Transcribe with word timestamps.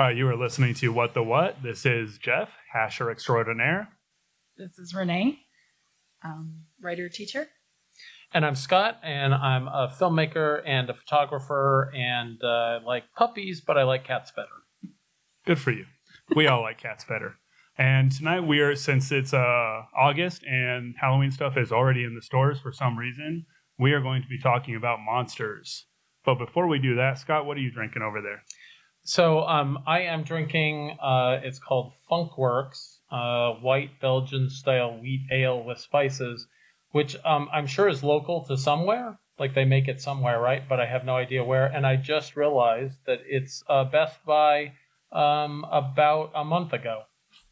Uh, 0.00 0.06
you 0.06 0.28
are 0.28 0.36
listening 0.36 0.74
to 0.74 0.92
What 0.92 1.12
the 1.12 1.24
What. 1.24 1.60
This 1.60 1.84
is 1.84 2.18
Jeff, 2.18 2.50
hasher 2.72 3.10
extraordinaire. 3.10 3.88
This 4.56 4.78
is 4.78 4.94
Renee, 4.94 5.40
um, 6.24 6.54
writer 6.80 7.08
teacher. 7.08 7.48
And 8.32 8.46
I'm 8.46 8.54
Scott, 8.54 9.00
and 9.02 9.34
I'm 9.34 9.66
a 9.66 9.92
filmmaker 9.98 10.62
and 10.64 10.88
a 10.88 10.94
photographer, 10.94 11.90
and 11.96 12.38
uh, 12.44 12.46
I 12.46 12.78
like 12.84 13.04
puppies, 13.16 13.60
but 13.60 13.76
I 13.76 13.82
like 13.82 14.04
cats 14.04 14.30
better. 14.30 14.94
Good 15.44 15.58
for 15.58 15.72
you. 15.72 15.86
We 16.36 16.46
all 16.46 16.62
like 16.62 16.78
cats 16.78 17.04
better. 17.04 17.34
And 17.76 18.12
tonight 18.12 18.42
we 18.42 18.60
are, 18.60 18.76
since 18.76 19.10
it's 19.10 19.34
uh, 19.34 19.82
August 19.96 20.44
and 20.44 20.94
Halloween 21.00 21.32
stuff 21.32 21.56
is 21.56 21.72
already 21.72 22.04
in 22.04 22.14
the 22.14 22.22
stores 22.22 22.60
for 22.60 22.70
some 22.70 22.96
reason, 22.96 23.46
we 23.80 23.92
are 23.94 24.00
going 24.00 24.22
to 24.22 24.28
be 24.28 24.38
talking 24.38 24.76
about 24.76 25.00
monsters. 25.04 25.86
But 26.24 26.36
before 26.36 26.68
we 26.68 26.78
do 26.78 26.94
that, 26.94 27.18
Scott, 27.18 27.46
what 27.46 27.56
are 27.56 27.60
you 27.60 27.72
drinking 27.72 28.02
over 28.02 28.22
there? 28.22 28.44
So 29.08 29.40
um, 29.46 29.78
I 29.86 30.00
am 30.00 30.22
drinking. 30.22 30.98
Uh, 31.00 31.40
it's 31.42 31.58
called 31.58 31.94
Funkwerks 32.10 32.98
uh, 33.10 33.52
White 33.54 33.98
Belgian 34.02 34.50
Style 34.50 34.98
Wheat 35.00 35.22
Ale 35.32 35.64
with 35.64 35.78
Spices, 35.78 36.46
which 36.92 37.16
um, 37.24 37.48
I'm 37.50 37.66
sure 37.66 37.88
is 37.88 38.02
local 38.02 38.44
to 38.44 38.58
somewhere. 38.58 39.18
Like 39.38 39.54
they 39.54 39.64
make 39.64 39.88
it 39.88 40.02
somewhere, 40.02 40.38
right? 40.38 40.62
But 40.68 40.78
I 40.78 40.84
have 40.84 41.06
no 41.06 41.16
idea 41.16 41.42
where. 41.42 41.64
And 41.64 41.86
I 41.86 41.96
just 41.96 42.36
realized 42.36 42.98
that 43.06 43.20
it's 43.26 43.64
uh, 43.66 43.84
Best 43.84 44.22
Buy 44.26 44.74
um, 45.10 45.64
about 45.72 46.32
a 46.34 46.44
month 46.44 46.74
ago. 46.74 47.04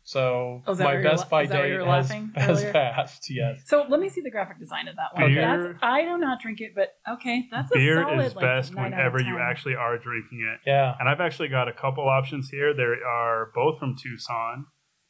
So 0.07 0.63
Oh, 0.69 0.75
my 0.77 1.03
Best 1.03 1.25
la- 1.25 1.29
Buy 1.31 1.43
is 1.43 1.49
that 1.51 1.59
where 1.59 1.79
date 1.81 1.87
has, 1.89 2.11
has 2.37 2.65
passed. 2.73 3.27
Yes. 3.29 3.65
So 3.67 3.85
let 3.89 3.99
me 3.99 4.09
see 4.09 4.21
the 4.21 4.31
graphic 4.31 4.57
design 4.61 4.87
of 4.87 4.95
that 4.95 5.21
one. 5.21 5.35
Beer- 5.35 5.69
That's, 5.73 5.83
I 5.83 6.03
do 6.03 6.17
not 6.17 6.41
drink 6.41 6.61
it, 6.61 6.77
but 6.77 6.91
okay, 7.15 7.47
that's 7.51 7.73
a 7.73 7.75
Beer 7.75 8.03
solid, 8.03 8.25
is 8.25 8.37
like, 8.37 8.45
best 8.45 8.73
nine 8.73 8.93
whenever 8.93 9.21
you 9.21 9.39
actually 9.41 9.75
are 9.75 9.99
drinking 9.99 10.49
it. 10.49 10.61
Yeah. 10.65 10.95
And 11.01 11.09
I've 11.09 11.21
actually 11.21 11.49
got 11.49 11.67
a 11.69 11.73
couple 11.73 12.09
options 12.09 12.49
here. 12.51 12.73
They 12.73 12.85
are 12.85 13.51
both 13.53 13.81
from 13.81 13.97
Tucson. 14.01 14.67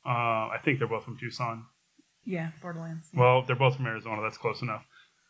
Uh, 0.07 0.09
I 0.09 0.57
think 0.65 0.79
they're 0.79 0.89
both 0.89 1.05
from 1.05 1.19
Tucson. 1.19 1.67
Yeah, 2.25 2.53
Borderlands. 2.63 3.09
Well, 3.15 3.43
they're 3.47 3.55
both 3.55 3.77
from 3.77 3.87
Arizona. 3.87 4.23
That's 4.23 4.39
close 4.39 4.63
enough. 4.63 4.85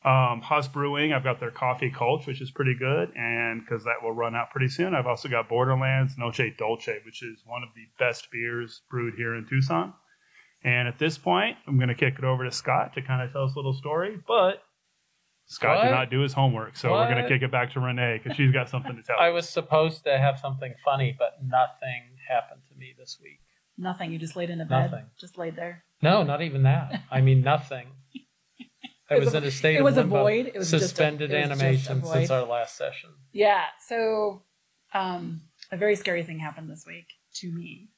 Um, 0.06 0.40
Huss 0.40 0.68
Brewing, 0.68 1.12
I've 1.12 1.24
got 1.24 1.40
their 1.40 1.50
coffee 1.50 1.90
Kolsch, 1.90 2.28
which 2.28 2.40
is 2.40 2.52
pretty 2.52 2.76
good, 2.78 3.10
and 3.16 3.60
because 3.60 3.82
that 3.84 4.04
will 4.04 4.12
run 4.12 4.36
out 4.36 4.50
pretty 4.50 4.68
soon. 4.68 4.94
I've 4.94 5.08
also 5.08 5.28
got 5.28 5.48
Borderlands 5.48 6.16
Noche 6.16 6.56
Dulce, 6.56 7.04
which 7.04 7.24
is 7.24 7.42
one 7.44 7.64
of 7.64 7.70
the 7.74 7.82
best 7.98 8.28
beers 8.30 8.82
brewed 8.88 9.14
here 9.16 9.34
in 9.34 9.46
Tucson. 9.48 9.94
And 10.62 10.86
at 10.86 11.00
this 11.00 11.18
point, 11.18 11.56
I'm 11.66 11.76
going 11.76 11.88
to 11.88 11.94
kick 11.96 12.14
it 12.18 12.24
over 12.24 12.44
to 12.44 12.52
Scott 12.52 12.94
to 12.94 13.02
kind 13.02 13.20
of 13.20 13.32
tell 13.32 13.44
us 13.44 13.54
a 13.54 13.58
little 13.58 13.74
story. 13.74 14.20
But 14.28 14.62
Scott 15.46 15.82
did 15.82 15.90
not 15.90 16.08
do 16.08 16.20
his 16.20 16.32
homework, 16.32 16.76
so 16.76 16.92
we're 16.92 17.10
going 17.10 17.22
to 17.22 17.28
kick 17.28 17.42
it 17.42 17.50
back 17.50 17.72
to 17.72 17.80
Renee 17.80 18.20
because 18.22 18.36
she's 18.36 18.52
got 18.52 18.68
something 18.68 18.94
to 18.94 19.02
tell. 19.02 19.16
I 19.20 19.30
us. 19.30 19.34
was 19.34 19.48
supposed 19.48 20.04
to 20.04 20.16
have 20.16 20.38
something 20.38 20.74
funny, 20.84 21.16
but 21.18 21.38
nothing 21.42 22.02
happened 22.28 22.62
to 22.68 22.78
me 22.78 22.94
this 22.96 23.18
week. 23.20 23.40
Nothing. 23.76 24.12
You 24.12 24.18
just 24.18 24.36
laid 24.36 24.50
in 24.50 24.60
a 24.60 24.64
bed. 24.64 24.92
Nothing. 24.92 25.06
Just 25.18 25.36
laid 25.36 25.56
there. 25.56 25.84
No, 26.00 26.22
not 26.22 26.42
even 26.42 26.62
that. 26.62 27.02
I 27.10 27.20
mean, 27.20 27.42
nothing. 27.42 27.88
I 29.08 29.14
It 29.14 29.18
was 29.20 29.26
was 29.26 29.34
a- 29.34 29.38
in 29.38 29.44
a 29.44 29.50
state 29.50 29.76
it 29.76 29.82
was 29.82 29.96
a 29.96 30.00
of 30.00 30.06
limbo, 30.10 30.22
void. 30.24 30.46
It 30.48 30.58
was 30.58 30.70
just 30.70 30.84
a- 30.84 30.88
suspended 30.88 31.30
it 31.30 31.34
was 31.34 31.42
a 31.48 31.52
animation 31.64 32.04
since 32.04 32.30
our 32.30 32.42
last 32.44 32.76
session. 32.76 33.10
Yeah. 33.32 33.64
So, 33.86 34.42
um, 34.94 35.42
a 35.70 35.76
very 35.76 35.94
scary 35.96 36.24
thing 36.24 36.38
happened 36.40 36.68
this 36.70 36.84
week 36.86 37.06
to 37.34 37.50
me. 37.52 37.88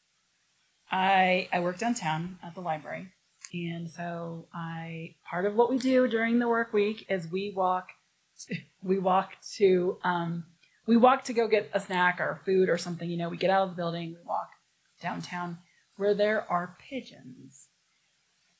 I 0.90 1.48
I 1.52 1.60
work 1.60 1.78
downtown 1.78 2.38
at 2.42 2.54
the 2.54 2.60
library, 2.60 3.08
and 3.52 3.90
so 3.90 4.48
I 4.54 5.14
part 5.24 5.44
of 5.44 5.54
what 5.54 5.70
we 5.70 5.78
do 5.78 6.08
during 6.08 6.38
the 6.38 6.48
work 6.48 6.72
week 6.72 7.06
is 7.10 7.30
we 7.30 7.50
walk, 7.54 7.90
we 8.82 8.98
walk 8.98 9.34
to 9.56 9.98
um, 10.02 10.44
we 10.86 10.96
walk 10.96 11.24
to 11.24 11.32
go 11.34 11.46
get 11.48 11.70
a 11.74 11.80
snack 11.80 12.20
or 12.20 12.40
food 12.44 12.68
or 12.68 12.78
something. 12.78 13.08
You 13.10 13.16
know, 13.18 13.28
we 13.28 13.36
get 13.36 13.50
out 13.50 13.64
of 13.64 13.70
the 13.70 13.76
building, 13.76 14.10
we 14.10 14.26
walk 14.26 14.50
downtown 15.00 15.58
where 15.96 16.14
there 16.14 16.50
are 16.50 16.76
pigeons, 16.78 17.68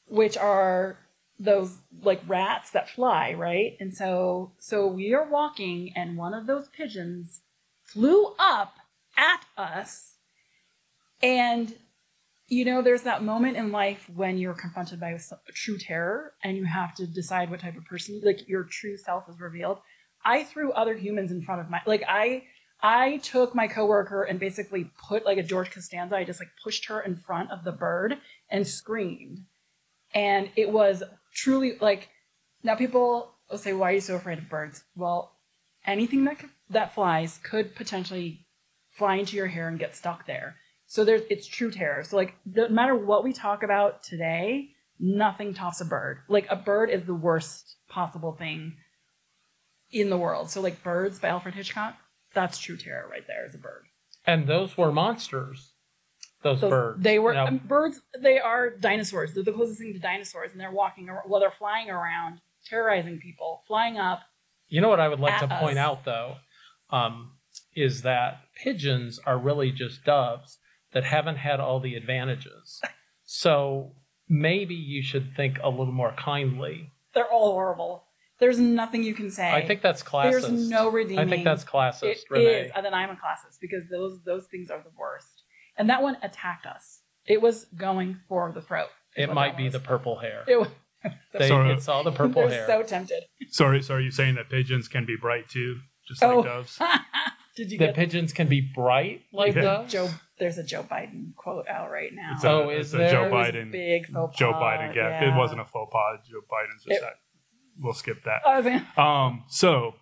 which 0.07 0.37
are 0.37 0.99
those 1.39 1.79
like 2.03 2.21
rats 2.27 2.71
that 2.71 2.91
fly, 2.91 3.33
right? 3.35 3.77
And 3.81 3.95
so 3.95 4.53
so 4.59 4.87
we 4.87 5.15
are 5.15 5.29
walking 5.29 5.93
and 5.95 6.17
one 6.17 6.35
of 6.35 6.47
those 6.47 6.69
pigeons 6.69 7.41
flew 7.85 8.35
up 8.39 8.75
at 9.17 9.45
us. 9.57 10.15
And 11.23 11.75
you 12.49 12.65
know, 12.65 12.81
there's 12.81 13.03
that 13.03 13.23
moment 13.23 13.59
in 13.59 13.71
life 13.73 14.09
when 14.15 14.39
you're 14.39 14.55
confronted 14.55 14.99
by 14.99 15.13
s- 15.13 15.35
true 15.53 15.77
terror 15.77 16.33
and 16.43 16.57
you 16.57 16.65
have 16.65 16.95
to 16.95 17.07
decide 17.07 17.51
what 17.51 17.61
type 17.61 17.77
of 17.77 17.85
person 17.85 18.21
like 18.25 18.49
your 18.49 18.65
true 18.65 18.97
self 18.97 19.29
is 19.29 19.39
revealed. 19.39 19.79
I 20.25 20.45
threw 20.45 20.73
other 20.73 20.97
humans 20.97 21.31
in 21.31 21.43
front 21.43 21.61
of 21.61 21.71
my 21.71 21.83
like 21.87 22.03
I 22.09 22.45
I 22.81 23.19
took 23.19 23.55
my 23.55 23.67
coworker 23.69 24.23
and 24.23 24.39
basically 24.39 24.91
put 25.09 25.25
like 25.27 25.39
a 25.39 25.43
George 25.43 25.71
Costanza, 25.71 26.17
I 26.17 26.25
just 26.25 26.41
like 26.41 26.51
pushed 26.63 26.87
her 26.87 27.01
in 27.01 27.17
front 27.17 27.51
of 27.51 27.65
the 27.65 27.73
bird 27.73 28.19
and 28.49 28.67
screamed. 28.67 29.45
And 30.15 30.51
it 30.57 30.71
was 30.71 31.03
truly 31.33 31.79
like 31.81 32.09
now 32.63 32.75
people 32.75 33.35
will 33.51 33.59
say, 33.59 33.73
"Why 33.73 33.91
are 33.91 33.95
you 33.95 34.01
so 34.01 34.17
afraid 34.17 34.39
of 34.39 34.49
birds?" 34.49 34.85
Well, 34.97 35.37
anything 35.87 36.25
that 36.25 36.45
that 36.71 36.95
flies 36.95 37.39
could 37.43 37.75
potentially 37.75 38.47
fly 38.91 39.17
into 39.17 39.37
your 39.37 39.47
hair 39.47 39.69
and 39.69 39.79
get 39.79 39.95
stuck 39.95 40.27
there. 40.27 40.57
So 40.87 41.05
there's 41.05 41.23
it's 41.31 41.47
true 41.47 41.71
terror. 41.71 42.03
So 42.05 42.17
like 42.17 42.35
no 42.45 42.69
matter 42.69 42.95
what 42.95 43.25
we 43.25 43.33
talk 43.33 43.63
about 43.63 44.03
today, 44.03 44.71
nothing 44.99 45.55
tops 45.55 45.81
a 45.81 45.85
bird. 45.85 46.21
Like 46.29 46.47
a 46.51 46.57
bird 46.57 46.91
is 46.91 47.05
the 47.05 47.15
worst 47.15 47.77
possible 47.89 48.33
thing 48.33 48.77
in 49.91 50.11
the 50.11 50.19
world. 50.19 50.51
So 50.51 50.61
like 50.61 50.83
Birds 50.83 51.19
by 51.19 51.29
Alfred 51.29 51.55
Hitchcock, 51.55 51.97
that's 52.35 52.59
true 52.59 52.77
terror 52.77 53.09
right 53.11 53.27
there 53.27 53.47
is 53.47 53.55
a 53.55 53.59
bird. 53.59 53.85
And 54.27 54.47
those 54.47 54.77
were 54.77 54.93
monsters. 54.93 55.73
Those, 56.43 56.61
Those- 56.61 56.71
birds. 56.71 57.03
They 57.03 57.19
were 57.19 57.35
Now, 57.35 57.47
um, 57.49 57.59
birds. 57.59 58.01
They 58.19 58.39
are 58.39 58.71
dinosaurs. 58.71 59.35
They're 59.35 59.43
the 59.43 59.53
closest 59.53 59.81
thing 59.81 59.93
to 59.93 59.99
dinosaurs, 59.99 60.53
and 60.53 60.61
they're 60.61 60.71
walking. 60.71 61.09
ar- 61.11 61.25
Well, 61.27 61.41
they're 61.41 61.51
flying 61.51 61.91
around, 61.91 62.41
terrorizing 62.65 63.19
people, 63.19 63.65
flying 63.67 63.99
up. 63.99 64.21
you 64.69 64.81
know 64.81 64.89
what 64.89 65.01
I 65.01 65.09
would 65.09 65.19
like 65.21 65.39
to 65.41 65.49
point 65.49 65.79
out, 65.79 66.05
though, 66.05 66.37
um, 66.91 67.33
is 67.75 68.03
that 68.03 68.43
pigeons 68.55 69.19
are 69.27 69.39
really 69.39 69.73
just 69.73 70.05
doves 70.05 70.59
that 70.93 71.05
haven't 71.05 71.37
had 71.37 71.59
all 71.59 71.81
the 71.81 71.95
advantages. 71.97 72.81
So 73.25 73.93
maybe 74.29 74.75
you 74.75 75.03
should 75.03 75.35
think 75.35 75.59
a 75.63 75.69
little 75.71 75.93
more 75.93 76.13
kindly. 76.13 76.93
They're 77.15 77.27
all 77.31 77.53
horrible. 77.53 78.05
There's 78.39 78.59
nothing 78.61 79.03
you 79.03 79.15
can 79.15 79.31
say. 79.31 79.51
I 79.53 79.67
think 79.67 79.83
that's 79.83 80.03
classist. 80.03 80.31
there's 80.43 80.69
no 80.71 80.89
redeeming. 80.91 81.27
I 81.27 81.29
think 81.29 81.45
that's 81.45 81.65
classist, 81.65 82.05
It 82.05 82.25
Renee. 82.31 82.45
is, 82.67 82.73
and 82.77 82.85
then 82.87 82.95
I'm 82.95 83.11
a 83.11 83.15
classist 83.15 83.59
because 83.61 83.89
those 83.91 84.23
those 84.23 84.47
things 84.47 84.71
are 84.71 84.79
the 84.83 84.93
worst. 84.97 85.38
And 85.79 85.89
that 85.91 86.03
one 86.03 86.17
attacked 86.23 86.67
us. 86.67 87.01
It 87.27 87.41
was 87.41 87.65
going 87.77 88.19
for 88.29 88.53
the 88.53 88.61
throat. 88.61 88.89
It 89.17 89.33
might 89.33 89.57
be 89.57 89.65
was. 89.65 89.73
the 89.73 89.81
purple 89.81 90.19
hair. 90.19 90.45
It 90.47 90.59
was. 90.59 90.69
They, 91.33 91.47
So- 91.49 91.63
it's 91.71 91.89
all 91.89 92.03
the 92.03 92.11
purple 92.13 92.43
They're 92.49 92.67
hair. 92.67 92.67
so 92.67 92.83
tempted. 92.83 93.23
Sorry, 93.51 93.83
so 93.83 93.95
are 93.95 94.01
you 94.01 94.11
saying 94.11 94.35
that 94.35 94.51
pigeons 94.51 94.89
can 94.89 95.07
be 95.07 95.15
bright 95.21 95.49
too, 95.49 95.77
just 96.09 96.21
like 96.21 96.31
Oh. 96.33 96.43
doves? 96.43 96.77
Did 97.57 97.71
you 97.71 97.79
the 97.79 97.87
get 97.87 97.95
pigeons 97.95 98.33
can 98.33 98.49
be 98.49 98.61
bright 98.61 99.23
like 99.33 99.55
Yeah. 99.55 99.63
doves. 99.63 99.93
Joe? 99.93 100.09
There's 100.41 100.59
a 100.59 100.65
Joe 100.65 100.83
Biden 100.83 101.35
quote 101.37 101.69
out 101.69 101.91
right 101.91 102.11
now. 102.13 102.33
It's 102.35 102.45
a, 102.45 102.51
Oh, 102.51 102.69
it's 102.69 102.89
is 102.89 102.95
a 102.95 102.97
there? 102.99 103.11
Joe 103.11 103.25
It 103.27 103.33
was 103.33 103.49
a 103.49 103.53
Biden. 103.53 103.71
big 103.73 104.07
faux 104.07 104.37
Joe 104.37 104.53
Biden 104.55 104.93
gap. 104.95 105.23
yeah. 105.23 105.33
It 105.33 105.37
wasn't 105.37 105.61
a 105.61 105.65
faux 105.65 105.93
pas. 105.93 106.19
Joe 106.29 106.41
Biden's 106.51 106.85
just 106.85 106.97
It- 106.97 107.01
that. 107.03 107.15
We'll 107.81 107.95
skip 107.95 108.25
that. 108.25 108.43
I 108.45 108.57
was 108.57 108.67
in- 108.67 108.87
Um, 108.97 109.45
so, 109.49 109.95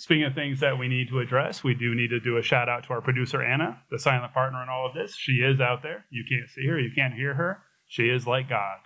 speaking 0.00 0.24
of 0.24 0.34
things 0.34 0.60
that 0.60 0.78
we 0.78 0.88
need 0.88 1.08
to 1.10 1.18
address, 1.20 1.62
we 1.62 1.74
do 1.74 1.94
need 1.94 2.08
to 2.08 2.18
do 2.18 2.38
a 2.38 2.42
shout 2.42 2.70
out 2.70 2.84
to 2.84 2.90
our 2.94 3.02
producer 3.02 3.42
Anna, 3.42 3.82
the 3.90 3.98
silent 3.98 4.32
partner 4.32 4.62
in 4.62 4.68
all 4.70 4.86
of 4.86 4.94
this. 4.94 5.14
She 5.14 5.32
is 5.32 5.60
out 5.60 5.82
there. 5.82 6.06
You 6.10 6.24
can't 6.26 6.48
see 6.48 6.66
her, 6.66 6.80
you 6.80 6.90
can't 6.94 7.12
hear 7.12 7.34
her. 7.34 7.58
She 7.86 8.08
is 8.08 8.26
like 8.26 8.48
God. 8.48 8.78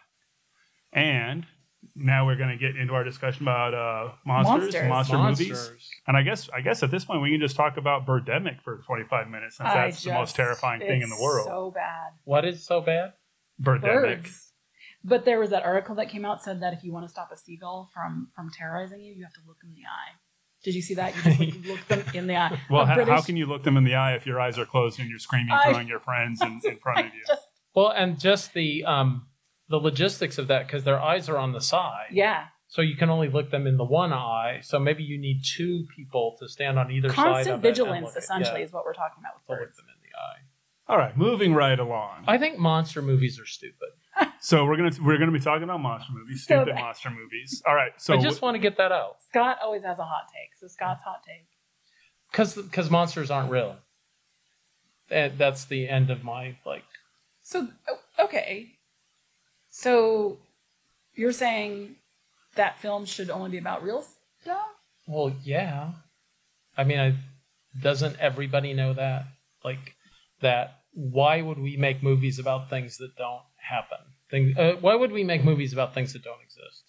And 0.92 1.46
now 1.94 2.26
we're 2.26 2.36
going 2.36 2.50
to 2.50 2.56
get 2.56 2.76
into 2.76 2.94
our 2.94 3.04
discussion 3.04 3.42
about 3.44 3.74
uh, 3.74 4.12
monsters, 4.26 4.74
Monsters. 4.74 4.88
monster 4.88 5.18
movies. 5.18 5.70
And 6.08 6.16
I 6.16 6.22
guess 6.22 6.48
I 6.52 6.62
guess 6.62 6.82
at 6.82 6.90
this 6.90 7.04
point 7.04 7.22
we 7.22 7.30
can 7.30 7.40
just 7.40 7.54
talk 7.54 7.76
about 7.76 8.06
Birdemic 8.06 8.60
for 8.62 8.82
25 8.86 9.28
minutes 9.28 9.58
since 9.58 9.68
I 9.68 9.74
that's 9.86 10.02
the 10.02 10.12
most 10.12 10.28
just- 10.28 10.36
terrifying 10.36 10.80
thing 10.80 11.02
in 11.02 11.10
the 11.10 11.20
world. 11.20 11.46
So 11.46 11.70
bad. 11.72 12.12
What 12.24 12.44
is 12.44 12.66
so 12.66 12.80
bad? 12.80 13.12
Birdemic. 13.62 13.82
Birds. 13.82 14.52
But 15.04 15.26
there 15.26 15.38
was 15.38 15.50
that 15.50 15.62
article 15.62 15.94
that 15.96 16.08
came 16.08 16.24
out 16.24 16.42
said 16.42 16.60
that 16.62 16.72
if 16.72 16.82
you 16.82 16.90
want 16.92 17.04
to 17.06 17.10
stop 17.10 17.30
a 17.32 17.36
seagull 17.36 17.90
from 17.94 18.30
from 18.34 18.50
terrorizing 18.50 19.00
you, 19.00 19.14
you 19.14 19.22
have 19.22 19.34
to 19.34 19.40
look 19.46 19.58
in 19.62 19.70
the 19.70 19.82
eye. 19.82 20.16
Did 20.64 20.74
you 20.74 20.82
see 20.82 20.94
that? 20.94 21.14
You 21.14 21.22
just 21.22 21.40
like, 21.40 21.54
look 21.66 21.86
them 21.88 22.02
in 22.14 22.26
the 22.26 22.36
eye. 22.36 22.58
Well, 22.70 22.82
A 22.82 22.86
how, 22.86 23.04
how 23.04 23.20
can 23.20 23.36
you 23.36 23.46
look 23.46 23.62
them 23.62 23.76
in 23.76 23.84
the 23.84 23.94
eye 23.94 24.14
if 24.14 24.26
your 24.26 24.40
eyes 24.40 24.58
are 24.58 24.64
closed 24.64 24.98
and 24.98 25.08
you're 25.08 25.18
screaming, 25.18 25.52
I- 25.52 25.70
throwing 25.70 25.86
your 25.88 26.00
friends 26.00 26.40
in, 26.42 26.60
in 26.64 26.78
front 26.78 27.06
of 27.06 27.14
you? 27.14 27.20
Just- 27.26 27.42
Well, 27.74 27.90
and 27.90 28.18
just 28.18 28.54
the 28.54 28.84
um, 28.84 29.26
the 29.68 29.76
logistics 29.78 30.38
of 30.38 30.48
that 30.48 30.66
because 30.66 30.84
their 30.84 30.98
eyes 31.00 31.28
are 31.28 31.36
on 31.38 31.52
the 31.52 31.60
side, 31.60 32.08
yeah. 32.12 32.46
so 32.68 32.82
you 32.82 32.96
can 32.96 33.08
only 33.10 33.28
look 33.28 33.50
them 33.50 33.66
in 33.66 33.76
the 33.76 33.84
one 33.84 34.12
eye. 34.12 34.60
So 34.62 34.78
maybe 34.78 35.02
you 35.02 35.18
need 35.18 35.42
two 35.44 35.86
people 35.94 36.36
to 36.40 36.48
stand 36.48 36.78
on 36.78 36.90
either 36.90 37.08
side 37.08 37.14
Constant 37.16 37.54
of 37.56 37.64
it 37.64 37.68
vigilance, 37.68 38.14
essentially, 38.16 38.60
yeah, 38.60 38.66
is 38.66 38.72
what 38.72 38.84
we're 38.84 38.92
talking 38.94 39.18
about 39.20 39.34
with 39.36 39.46
to 39.58 39.64
look 39.64 39.76
them 39.76 39.86
in 39.88 40.00
the 40.02 40.16
eye. 40.18 40.40
All 40.86 40.98
right, 40.98 41.16
moving 41.16 41.54
right 41.54 41.78
along. 41.78 42.24
I 42.28 42.36
think 42.38 42.58
monster 42.58 43.00
movies 43.02 43.40
are 43.40 43.46
stupid. 43.46 43.88
So 44.40 44.64
we're 44.66 44.76
gonna 44.76 44.92
we're 45.02 45.16
gonna 45.18 45.32
be 45.32 45.40
talking 45.40 45.64
about 45.64 45.80
monster 45.80 46.12
movies, 46.12 46.40
So 46.46 46.56
stupid 46.56 46.74
bad. 46.74 46.80
monster 46.80 47.10
movies. 47.10 47.62
All 47.66 47.74
right, 47.74 47.92
so 47.96 48.14
I 48.14 48.18
just 48.18 48.42
want 48.42 48.54
to 48.56 48.58
get 48.58 48.76
that 48.76 48.92
out 48.92 49.16
Scott 49.28 49.58
always 49.62 49.82
has 49.84 49.98
a 49.98 50.04
hot 50.04 50.28
take. 50.32 50.54
So 50.60 50.66
Scott's 50.66 51.02
hot 51.02 51.22
take. 51.26 51.46
because 52.30 52.54
because 52.54 52.90
monsters 52.90 53.30
aren't 53.30 53.50
real. 53.50 53.76
And 55.10 55.36
that's 55.38 55.64
the 55.64 55.88
end 55.88 56.10
of 56.10 56.24
my 56.24 56.56
like. 56.66 56.84
So 57.42 57.68
o- 57.88 58.24
okay, 58.24 58.72
so 59.70 60.38
you're 61.14 61.32
saying 61.32 61.96
that 62.54 62.78
film 62.78 63.04
should 63.06 63.30
only 63.30 63.50
be 63.50 63.58
about 63.58 63.82
real 63.82 64.04
stuff? 64.42 64.66
Well, 65.06 65.32
yeah. 65.42 65.92
I 66.76 66.84
mean, 66.84 66.98
I, 66.98 67.14
doesn't 67.80 68.18
everybody 68.20 68.72
know 68.74 68.92
that? 68.94 69.24
Like 69.64 69.94
that. 70.40 70.80
Why 70.94 71.42
would 71.42 71.58
we 71.58 71.76
make 71.76 72.02
movies 72.02 72.38
about 72.38 72.70
things 72.70 72.98
that 72.98 73.16
don't 73.16 73.42
happen? 73.56 73.98
Thing, 74.30 74.54
uh, 74.56 74.72
why 74.80 74.94
would 74.94 75.12
we 75.12 75.24
make 75.24 75.44
movies 75.44 75.72
about 75.72 75.92
things 75.92 76.12
that 76.12 76.24
don't 76.24 76.40
exist? 76.42 76.84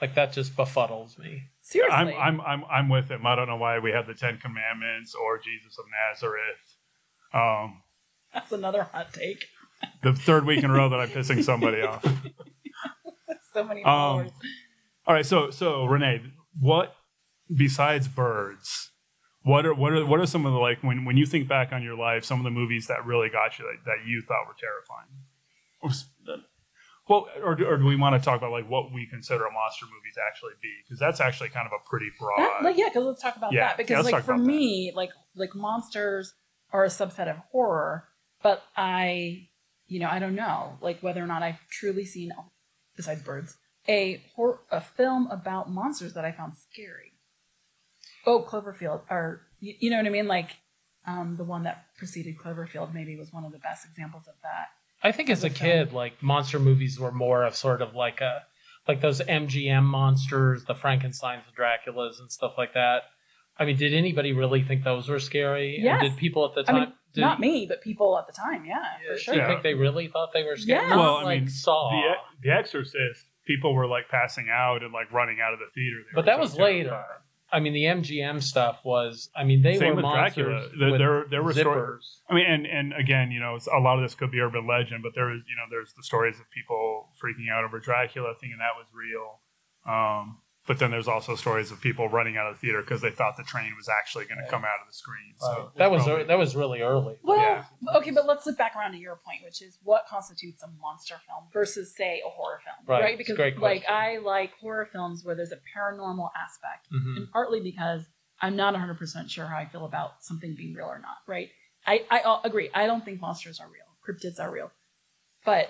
Like 0.00 0.14
that 0.14 0.32
just 0.32 0.56
befuddles 0.56 1.18
me. 1.18 1.44
Seriously, 1.60 1.96
I'm, 1.96 2.08
I'm, 2.08 2.40
I'm, 2.40 2.64
I'm 2.70 2.88
with 2.88 3.10
him. 3.10 3.26
I 3.26 3.34
don't 3.34 3.48
know 3.48 3.56
why 3.56 3.78
we 3.78 3.90
have 3.92 4.06
the 4.06 4.14
Ten 4.14 4.38
Commandments 4.38 5.14
or 5.14 5.38
Jesus 5.38 5.78
of 5.78 5.84
Nazareth. 6.08 6.76
Um, 7.34 7.82
that's 8.32 8.52
another 8.52 8.84
hot 8.84 9.12
take. 9.12 9.46
the 10.02 10.14
third 10.14 10.46
week 10.46 10.62
in 10.62 10.70
a 10.70 10.72
row 10.72 10.88
that 10.88 11.00
I'm 11.00 11.08
pissing 11.08 11.42
somebody 11.44 11.82
off. 11.82 12.04
so 13.52 13.64
many 13.64 13.84
Um. 13.84 14.30
All 15.06 15.14
right, 15.14 15.26
so 15.26 15.50
so 15.50 15.84
Renee, 15.84 16.22
what 16.58 16.94
besides 17.54 18.06
birds? 18.08 18.89
What 19.42 19.64
are 19.64 19.72
what 19.74 19.92
are 19.92 20.04
what 20.04 20.20
are 20.20 20.26
some 20.26 20.44
of 20.44 20.52
the 20.52 20.58
like 20.58 20.82
when 20.82 21.04
when 21.06 21.16
you 21.16 21.24
think 21.26 21.48
back 21.48 21.72
on 21.72 21.82
your 21.82 21.96
life, 21.96 22.24
some 22.24 22.38
of 22.38 22.44
the 22.44 22.50
movies 22.50 22.86
that 22.88 23.06
really 23.06 23.28
got 23.30 23.58
you 23.58 23.64
that, 23.64 23.84
that 23.86 24.06
you 24.06 24.20
thought 24.22 24.46
were 24.46 24.54
terrifying? 24.58 25.08
Well, 27.08 27.26
or, 27.42 27.56
do- 27.56 27.66
or 27.66 27.76
do 27.76 27.84
we 27.86 27.96
want 27.96 28.20
to 28.20 28.24
talk 28.24 28.38
about 28.38 28.52
like 28.52 28.68
what 28.70 28.92
we 28.92 29.04
consider 29.06 29.44
a 29.44 29.50
monster 29.52 29.84
movie 29.86 30.12
to 30.14 30.20
actually 30.28 30.52
be? 30.62 30.72
Because 30.84 31.00
that's 31.00 31.20
actually 31.20 31.48
kind 31.48 31.66
of 31.66 31.72
a 31.72 31.88
pretty 31.88 32.10
broad. 32.20 32.38
That- 32.38 32.62
like, 32.62 32.76
yeah, 32.78 32.84
because 32.88 33.04
let's 33.04 33.22
talk 33.22 33.36
about 33.36 33.52
Yeah, 33.52 33.60
that. 33.62 33.70
yeah, 33.70 33.76
Because 33.78 34.04
let's 34.04 34.12
like 34.12 34.24
for 34.24 34.34
about 34.34 34.42
that. 34.44 34.46
me, 34.46 34.92
like 34.94 35.10
like 35.34 35.54
monsters 35.56 36.34
are 36.72 36.84
a 36.84 36.88
subset 36.88 37.28
of 37.28 37.36
horror, 37.50 38.04
but 38.42 38.62
I, 38.76 39.48
you 39.88 39.98
know, 39.98 40.08
I 40.08 40.18
don't 40.20 40.36
know 40.36 40.78
like 40.80 41.00
whether 41.02 41.22
or 41.22 41.26
not 41.26 41.42
I've 41.42 41.66
truly 41.68 42.04
seen, 42.04 42.30
besides 42.94 43.22
birds, 43.22 43.56
a 43.88 44.22
hor- 44.36 44.60
a 44.70 44.80
film 44.80 45.26
about 45.32 45.68
monsters 45.70 46.12
that 46.14 46.24
I 46.24 46.30
found 46.30 46.52
scary. 46.54 47.09
Oh, 48.26 48.42
Cloverfield, 48.48 49.02
or 49.10 49.42
you, 49.60 49.74
you 49.80 49.90
know 49.90 49.96
what 49.96 50.06
I 50.06 50.10
mean? 50.10 50.26
Like 50.28 50.50
um, 51.06 51.36
the 51.36 51.44
one 51.44 51.62
that 51.64 51.86
preceded 51.96 52.36
Cloverfield 52.38 52.92
maybe 52.94 53.16
was 53.16 53.32
one 53.32 53.44
of 53.44 53.52
the 53.52 53.58
best 53.58 53.86
examples 53.86 54.28
of 54.28 54.34
that. 54.42 54.68
I 55.02 55.12
think 55.12 55.30
as 55.30 55.38
As 55.38 55.44
a 55.44 55.46
a 55.46 55.50
kid, 55.50 55.92
like 55.92 56.22
monster 56.22 56.58
movies 56.58 56.98
were 57.00 57.12
more 57.12 57.44
of 57.44 57.56
sort 57.56 57.80
of 57.82 57.94
like 57.94 58.20
a 58.20 58.42
like 58.88 59.00
those 59.00 59.20
MGM 59.20 59.84
monsters, 59.84 60.64
the 60.64 60.74
Frankenstein's, 60.74 61.44
the 61.46 61.62
Draculas, 61.62 62.18
and 62.20 62.30
stuff 62.30 62.54
like 62.58 62.74
that. 62.74 63.02
I 63.58 63.64
mean, 63.64 63.76
did 63.76 63.92
anybody 63.94 64.32
really 64.32 64.62
think 64.62 64.84
those 64.84 65.08
were 65.08 65.20
scary? 65.20 65.76
And 65.76 65.84
Yes. 65.84 66.02
did 66.02 66.16
people 66.16 66.46
at 66.46 66.54
the 66.54 66.60
I 66.62 66.72
time? 66.72 66.80
mean, 66.80 66.92
did, 67.12 67.20
Not 67.20 67.40
me, 67.40 67.66
but 67.66 67.82
people 67.82 68.18
at 68.18 68.26
the 68.26 68.32
time, 68.32 68.64
yeah, 68.64 68.82
for 69.12 69.18
sure. 69.18 69.34
Do 69.34 69.40
you 69.40 69.46
think 69.46 69.62
they 69.62 69.74
really 69.74 70.08
thought 70.08 70.30
they 70.32 70.44
were 70.44 70.56
scary? 70.56 70.86
Yeah. 70.86 70.96
Well, 70.96 71.16
I 71.16 71.22
like 71.24 71.40
mean, 71.40 71.48
Saw. 71.48 71.90
the 71.90 72.48
The 72.48 72.54
Exorcist, 72.54 73.24
people 73.46 73.74
were 73.74 73.86
like 73.86 74.08
passing 74.10 74.48
out 74.50 74.82
and 74.82 74.92
like 74.92 75.12
running 75.12 75.38
out 75.42 75.52
of 75.52 75.58
the 75.58 75.66
theater. 75.74 75.98
They 76.04 76.14
But 76.14 76.24
that 76.26 76.36
so 76.36 76.40
was 76.40 76.56
later. 76.58 76.88
terrified. 76.90 77.16
I 77.52 77.60
mean, 77.60 77.72
the 77.72 77.84
MGM 77.84 78.42
stuff 78.42 78.84
was. 78.84 79.28
I 79.34 79.44
mean, 79.44 79.62
they 79.62 79.76
Same 79.76 79.90
were 79.90 79.94
with 79.96 80.02
monsters. 80.04 80.46
Dracula. 80.46 80.68
There- 80.78 80.90
with 80.90 80.98
there- 81.00 81.26
there 81.30 81.42
were 81.42 81.52
zippers. 81.52 82.20
I 82.28 82.34
mean, 82.34 82.46
and 82.46 82.66
and 82.66 82.92
again, 82.94 83.30
you 83.30 83.40
know, 83.40 83.58
a 83.72 83.80
lot 83.80 83.98
of 83.98 84.02
this 84.04 84.14
could 84.14 84.30
be 84.30 84.40
urban 84.40 84.66
legend, 84.66 85.02
but 85.02 85.14
there 85.14 85.30
is, 85.32 85.40
you 85.48 85.56
know, 85.56 85.64
there's 85.70 85.92
the 85.94 86.02
stories 86.02 86.38
of 86.38 86.48
people 86.50 87.08
freaking 87.22 87.50
out 87.52 87.64
over 87.64 87.78
Dracula, 87.80 88.34
thinking 88.40 88.58
that 88.58 88.76
was 88.76 88.86
real. 88.92 89.40
Um, 89.86 90.38
but 90.70 90.78
then 90.78 90.92
there's 90.92 91.08
also 91.08 91.34
stories 91.34 91.72
of 91.72 91.80
people 91.80 92.08
running 92.08 92.36
out 92.36 92.46
of 92.46 92.54
the 92.54 92.60
theater 92.60 92.80
because 92.80 93.00
they 93.00 93.10
thought 93.10 93.36
the 93.36 93.42
train 93.42 93.72
was 93.76 93.88
actually 93.88 94.24
going 94.24 94.38
to 94.38 94.48
come 94.48 94.62
out 94.64 94.78
of 94.80 94.86
the 94.86 94.92
screen. 94.92 95.34
So 95.36 95.72
that 95.74 95.90
was 95.90 96.04
probably- 96.04 96.22
that 96.30 96.38
was 96.38 96.54
really 96.54 96.80
early. 96.80 97.18
Well, 97.24 97.38
Yeah. 97.40 97.64
okay, 97.96 98.12
but 98.12 98.24
let's 98.24 98.46
look 98.46 98.56
back 98.56 98.76
around 98.76 98.92
to 98.92 98.98
your 98.98 99.16
point, 99.16 99.42
which 99.42 99.60
is 99.62 99.78
what 99.82 100.06
constitutes 100.06 100.62
a 100.62 100.68
monster 100.68 101.16
film 101.26 101.48
versus, 101.52 101.92
say, 101.96 102.22
a 102.24 102.28
horror 102.30 102.60
film, 102.64 102.76
Right, 102.86 103.02
right? 103.02 103.10
it's 103.18 103.28
a 103.28 103.32
Because 103.32 103.36
great 103.36 103.58
like. 103.58 103.84
I 103.88 104.18
like 104.18 104.52
horror 104.60 104.86
films 104.92 105.24
where 105.24 105.34
there's 105.34 105.50
a 105.50 105.58
paranormal 105.76 106.30
aspect, 106.36 106.86
Mhm. 106.92 107.16
and 107.16 107.32
partly 107.32 107.60
because 107.60 108.06
I'm 108.40 108.54
not 108.54 108.74
100 108.74 108.96
percent 108.96 109.28
sure 109.28 109.46
how 109.46 109.56
I 109.56 109.66
feel 109.66 109.84
about 109.84 110.22
something 110.22 110.54
being 110.54 110.72
real 110.74 110.86
or 110.86 111.00
not. 111.00 111.16
Right? 111.26 111.50
I 111.84 112.06
I 112.12 112.20
uh, 112.20 112.40
agree. 112.44 112.70
I 112.72 112.86
don't 112.86 113.04
think 113.04 113.20
monsters 113.20 113.58
are 113.58 113.66
real. 113.68 113.88
Cryptids 114.06 114.38
are 114.38 114.52
real, 114.52 114.70
but 115.44 115.68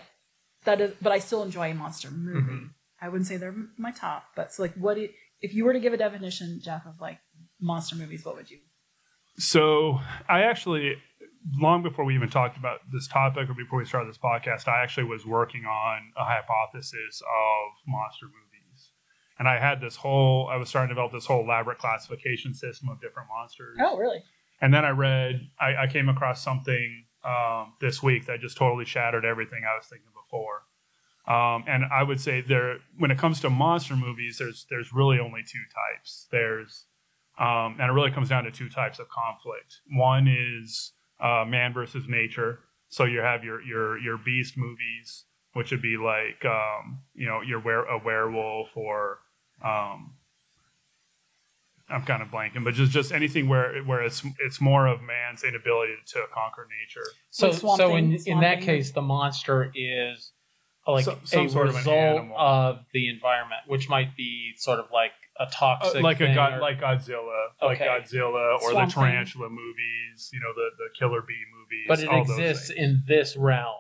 that 0.65 0.79
is. 0.83 0.95
But 1.01 1.13
I 1.13 1.21
still 1.21 1.43
enjoy 1.43 1.71
a 1.71 1.75
monster 1.75 2.11
movie. 2.11 2.41
Mhm. 2.53 2.75
I 3.01 3.09
wouldn't 3.09 3.27
say 3.27 3.37
they're 3.37 3.55
my 3.79 3.93
top, 3.93 4.25
but 4.37 4.53
so 4.53 4.63
like, 4.63 4.75
what 4.75 4.95
do- 4.95 5.09
if 5.41 5.55
you 5.55 5.65
were 5.65 5.73
to 5.73 5.81
give 5.81 5.93
a 5.93 5.97
definition, 5.97 6.61
Jeff, 6.63 6.87
of 6.87 7.01
like 7.01 7.19
monster 7.61 7.97
movies? 7.97 8.25
What 8.25 8.37
would 8.37 8.51
you? 8.51 8.59
So 9.39 10.01
I 10.29 10.43
actually, 10.43 10.97
long 11.59 11.83
before 11.83 12.05
we 12.05 12.15
even 12.15 12.29
talked 12.29 12.59
about 12.59 12.81
this 12.93 13.09
topic 13.09 13.49
or 13.49 13.55
before 13.55 13.79
we 13.79 13.85
started 13.87 14.11
this 14.11 14.19
podcast, 14.19 14.69
I 14.69 14.83
actually 14.83 15.05
was 15.05 15.25
working 15.25 15.65
on 15.65 16.13
a 16.17 16.25
hypothesis 16.25 17.23
of 17.23 17.73
monster 17.87 18.27
movies. 18.27 18.91
And 19.39 19.49
I 19.49 19.59
had 19.59 19.81
this 19.81 19.97
whole, 19.97 20.49
I 20.53 20.57
was 20.57 20.69
starting 20.69 20.89
to 20.89 20.95
develop 20.95 21.13
this 21.13 21.25
whole 21.25 21.43
elaborate 21.43 21.79
classification 21.79 22.53
system 22.53 22.91
of 22.91 23.01
different 23.01 23.31
monsters. 23.35 23.79
Oh, 23.81 23.97
really? 23.97 24.23
And 24.61 24.75
then 24.75 24.85
I 24.85 24.91
read, 24.91 25.41
I, 25.59 25.85
I 25.85 25.87
came 25.87 26.11
across 26.11 26.45
something 26.45 27.07
um, 27.25 27.73
this 27.81 28.03
week 28.03 28.27
that 28.27 28.41
just 28.41 28.59
totally 28.59 28.85
shattered 28.85 29.25
everything 29.25 29.63
I 29.65 29.75
was 29.77 29.87
thinking 29.87 30.11
before. 30.13 30.65
Um, 31.31 31.63
and 31.69 31.85
I 31.93 32.03
would 32.03 32.21
say 32.21 32.41
there, 32.41 32.79
when 32.99 33.13
it 33.13 33.19
comes 33.19 33.41
to 33.43 33.51
monster 33.51 33.95
movies, 33.95 34.39
there's 34.39 34.67
there's 34.69 34.93
really 34.93 35.21
only 35.21 35.43
two 35.47 35.63
types. 35.73 36.27
There's, 36.33 36.87
um, 37.39 37.77
and 37.79 37.83
it 37.89 37.93
really 37.93 38.11
comes 38.11 38.29
down 38.29 38.43
to 38.45 38.51
two 38.51 38.69
types 38.69 38.99
of 38.99 39.09
conflict. 39.09 39.81
One 39.93 40.27
is 40.27 40.93
uh, 41.21 41.45
man 41.47 41.73
versus 41.73 42.09
nature. 42.09 42.59
So 42.89 43.05
you 43.05 43.21
have 43.21 43.45
your 43.45 43.63
your 43.63 43.97
your 43.99 44.19
beast 44.19 44.59
movies, 44.59 45.27
which 45.53 45.71
would 45.71 45.81
be 45.81 45.97
like 45.97 46.45
um, 46.45 47.03
you 47.15 47.27
know 47.27 47.43
your 47.43 47.61
were 47.61 47.85
a 47.85 48.03
werewolf 48.05 48.71
or 48.75 49.21
um, 49.65 50.15
I'm 51.89 52.03
kind 52.03 52.23
of 52.23 52.29
blanking, 52.31 52.65
but 52.65 52.75
just 52.75 52.91
just 52.91 53.13
anything 53.13 53.49
where 53.49 53.85
where 53.85 54.03
it's 54.03 54.25
it's 54.41 54.61
more 54.61 54.89
of 54.89 55.01
man's 55.01 55.45
inability 55.45 55.95
to 56.09 56.25
conquer 56.35 56.67
nature. 56.81 57.07
So, 57.31 57.53
so 57.53 57.95
in 57.95 58.19
in 58.27 58.41
that 58.41 58.63
case, 58.63 58.91
the 58.91 59.03
monster 59.03 59.71
is 59.77 60.33
like 60.87 61.05
Some- 61.05 61.21
some 61.25 61.47
a 61.47 61.51
sort 61.51 61.67
of 61.69 61.75
an 61.75 61.79
result 61.79 61.99
animal. 61.99 62.39
of 62.39 62.85
the 62.93 63.09
environment, 63.09 63.63
which 63.67 63.89
might 63.89 64.17
be 64.17 64.55
sort 64.57 64.79
of 64.81 64.91
like 64.91 65.13
a 65.39 65.43
Uh, 65.45 65.51
toxic, 65.53 66.03
like 66.03 66.21
a 66.21 66.35
god, 66.35 66.55
or- 66.55 66.59
like 66.61 66.81
Godzilla, 66.81 67.49
like 67.63 67.79
Godzilla, 67.79 68.55
or 68.61 68.71
Swamp 68.73 68.91
the 68.91 68.95
Thing. 68.95 69.05
tarantula 69.05 69.49
movies. 69.51 70.31
You 70.33 70.41
know, 70.41 70.53
the 70.55 70.71
the 70.79 70.89
Killer 70.99 71.23
Bee 71.23 71.45
movies. 71.57 71.85
but 71.89 72.01
it 72.01 72.09
all 72.09 72.21
exists 72.23 72.69
things. 72.69 72.79
in 72.79 73.03
this 73.07 73.37
realm 73.37 73.77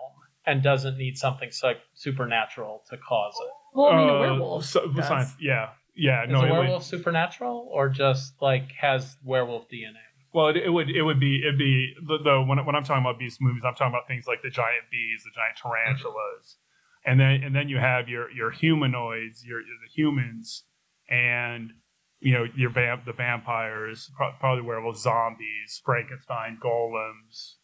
and 0.47 0.63
doesn't 0.63 0.97
need 0.97 1.17
something 1.19 1.51
so 1.51 1.75
supernatural 1.95 2.83
to 2.91 2.97
cause 2.97 3.35
it. 3.45 3.53
Well, 3.75 3.89
I 3.93 3.97
mean, 3.97 4.09
a 4.09 4.15
Uh, 4.15 4.21
werewolf. 4.21 4.65
so- 4.65 4.87
does. 4.93 5.07
science- 5.07 5.37
yeah, 5.41 5.71
yeah. 5.95 6.25
Is 6.25 6.31
no, 6.31 6.41
a 6.41 6.47
it 6.47 6.51
would- 6.51 6.59
werewolf 6.61 6.83
supernatural 6.85 7.69
or 7.71 7.89
just 7.89 8.41
like 8.41 8.73
has 8.73 9.17
werewolf 9.25 9.69
DNA? 9.69 10.01
Well, 10.33 10.49
it, 10.49 10.57
it 10.59 10.71
would 10.71 10.89
it 10.91 11.03
would 11.03 11.19
be 11.21 11.41
it'd 11.43 11.59
be 11.59 11.95
the, 12.07 12.19
the 12.19 12.41
when, 12.43 12.65
when 12.65 12.75
I'm 12.77 12.85
talking 12.85 13.03
about 13.05 13.19
beast 13.19 13.41
movies, 13.41 13.63
I'm 13.65 13.75
talking 13.75 13.89
about 13.93 14.07
things 14.07 14.27
like 14.27 14.43
the 14.43 14.51
giant 14.51 14.85
bees, 14.91 15.25
the 15.25 15.31
giant 15.35 15.57
tarantulas, 15.57 16.57
and 17.05 17.19
then 17.19 17.43
and 17.43 17.55
then 17.55 17.69
you 17.69 17.79
have 17.79 18.09
your 18.09 18.31
your 18.31 18.51
humanoids, 18.51 19.45
your, 19.45 19.61
your 19.61 19.77
the 19.83 19.93
humans, 19.93 20.65
and 21.09 21.73
you 22.21 22.33
know 22.33 22.47
your 22.55 22.71
vamp 22.71 23.05
the 23.05 23.13
vampires, 23.13 24.11
probably 24.39 24.63
werewolves, 24.63 25.03
zombies, 25.03 25.81
Frankenstein, 25.85 26.59
golems, 26.63 27.55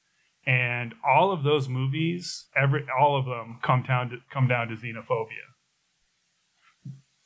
and 0.46 0.94
all 1.06 1.32
of 1.32 1.42
those 1.42 1.68
movies, 1.68 2.46
every 2.56 2.86
all 2.98 3.18
of 3.18 3.26
them 3.26 3.58
come 3.62 3.82
down 3.82 4.10
to 4.10 4.18
come 4.32 4.48
down 4.48 4.68
to 4.68 4.76
xenophobia. 4.76 5.52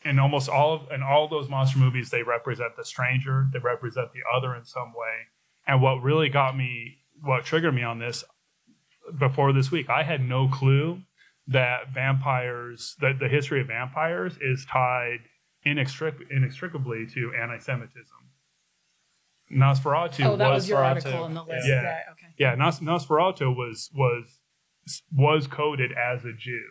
And 0.02 0.18
almost 0.18 0.48
all 0.48 0.74
of 0.74 0.90
and 0.90 1.04
all 1.04 1.28
those 1.28 1.48
monster 1.48 1.78
movies, 1.78 2.10
they 2.10 2.22
represent 2.22 2.76
the 2.76 2.84
stranger, 2.84 3.48
they 3.52 3.58
represent 3.60 4.12
the 4.12 4.20
other 4.34 4.54
in 4.56 4.64
some 4.64 4.92
way. 4.96 5.28
And 5.66 5.80
what 5.80 6.02
really 6.02 6.30
got 6.30 6.56
me, 6.56 6.98
what 7.22 7.44
triggered 7.44 7.74
me 7.74 7.82
on 7.82 7.98
this 7.98 8.24
before 9.16 9.52
this 9.52 9.70
week, 9.70 9.88
I 9.88 10.02
had 10.02 10.26
no 10.26 10.48
clue 10.48 11.02
that 11.48 11.92
vampires, 11.92 12.96
that 13.00 13.18
the 13.18 13.28
history 13.28 13.60
of 13.60 13.66
vampires 13.68 14.36
is 14.40 14.64
tied 14.66 15.20
inextric- 15.66 16.30
inextricably 16.30 17.06
to 17.14 17.32
anti-Semitism. 17.34 18.16
Nosferatu 19.52 20.24
Oh, 20.24 20.36
that 20.36 20.48
was, 20.48 20.62
was, 20.62 20.68
your 20.68 20.78
article 20.78 21.26
in 21.26 21.34
the 21.34 21.42
list. 21.42 21.66
Yeah. 21.66 21.82
Yeah. 21.82 21.98
okay. 22.12 22.26
yeah, 22.38 22.54
Nos- 22.54 22.80
Nosferatu 22.80 23.54
was 23.54 23.90
was 23.92 24.40
was 25.12 25.46
coded 25.48 25.90
as 25.92 26.24
a 26.24 26.32
Jew, 26.32 26.64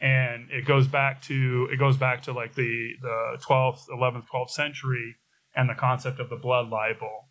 and 0.00 0.50
it 0.50 0.64
goes 0.64 0.88
back 0.88 1.22
to 1.22 1.68
it 1.70 1.78
goes 1.78 1.96
back 1.96 2.22
to 2.22 2.32
like 2.32 2.54
the 2.54 2.94
the 3.00 3.38
twelfth, 3.40 3.86
eleventh, 3.92 4.26
twelfth 4.28 4.50
century, 4.50 5.14
and 5.54 5.68
the 5.68 5.74
concept 5.74 6.18
of 6.18 6.28
the 6.28 6.36
blood 6.36 6.70
libel. 6.70 7.28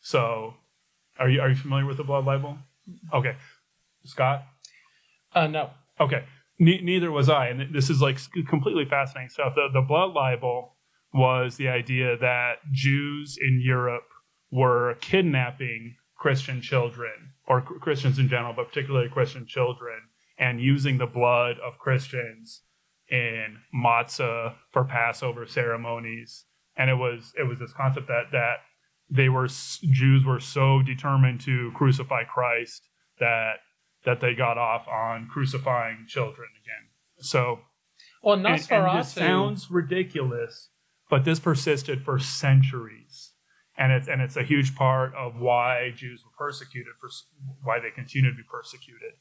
So, 0.00 0.54
are 1.18 1.28
you 1.28 1.40
are 1.40 1.48
you 1.48 1.56
familiar 1.56 1.86
with 1.86 1.96
the 1.96 2.04
blood 2.04 2.24
libel? 2.24 2.58
Mm-hmm. 2.88 3.16
Okay, 3.16 3.36
Scott. 4.04 4.44
Uh, 5.34 5.46
no. 5.46 5.70
Okay, 6.00 6.24
ne- 6.58 6.80
neither 6.80 7.10
was 7.10 7.28
I, 7.28 7.48
and 7.48 7.74
this 7.74 7.90
is 7.90 8.00
like 8.00 8.18
completely 8.48 8.84
fascinating 8.84 9.30
stuff. 9.30 9.54
The 9.54 9.68
the 9.72 9.82
blood 9.82 10.12
libel 10.12 10.76
was 11.12 11.56
the 11.56 11.68
idea 11.68 12.16
that 12.18 12.58
Jews 12.72 13.36
in 13.40 13.60
Europe 13.62 14.08
were 14.50 14.96
kidnapping 15.00 15.96
Christian 16.16 16.60
children 16.60 17.32
or 17.46 17.62
Christians 17.62 18.18
in 18.18 18.28
general, 18.28 18.52
but 18.52 18.68
particularly 18.68 19.08
Christian 19.08 19.46
children, 19.46 19.98
and 20.38 20.60
using 20.60 20.98
the 20.98 21.06
blood 21.06 21.56
of 21.64 21.78
Christians 21.78 22.62
in 23.08 23.58
matzah 23.74 24.54
for 24.70 24.84
Passover 24.84 25.46
ceremonies. 25.46 26.44
And 26.76 26.88
it 26.88 26.94
was 26.94 27.32
it 27.38 27.44
was 27.44 27.58
this 27.58 27.72
concept 27.72 28.08
that 28.08 28.30
that 28.32 28.58
they 29.10 29.28
were 29.28 29.48
Jews 29.48 30.24
were 30.24 30.40
so 30.40 30.82
determined 30.82 31.40
to 31.42 31.72
crucify 31.74 32.24
Christ 32.24 32.88
that 33.18 33.54
that 34.04 34.20
they 34.20 34.34
got 34.34 34.58
off 34.58 34.86
on 34.88 35.28
crucifying 35.30 36.06
children 36.08 36.48
again. 36.62 36.88
So 37.18 37.60
Well, 38.22 38.34
and, 38.34 38.46
and 38.46 38.98
this 38.98 39.12
sounds 39.12 39.70
ridiculous, 39.70 40.68
but 41.08 41.24
this 41.24 41.40
persisted 41.40 42.02
for 42.02 42.18
centuries, 42.18 43.32
and 43.76 43.92
it's 43.92 44.08
and 44.08 44.22
it's 44.22 44.36
a 44.36 44.42
huge 44.42 44.74
part 44.74 45.14
of 45.14 45.36
why 45.36 45.92
Jews 45.94 46.22
were 46.24 46.46
persecuted 46.46 46.94
for 47.00 47.08
why 47.62 47.80
they 47.80 47.90
continue 47.90 48.30
to 48.30 48.36
be 48.36 48.44
persecuted. 48.50 49.12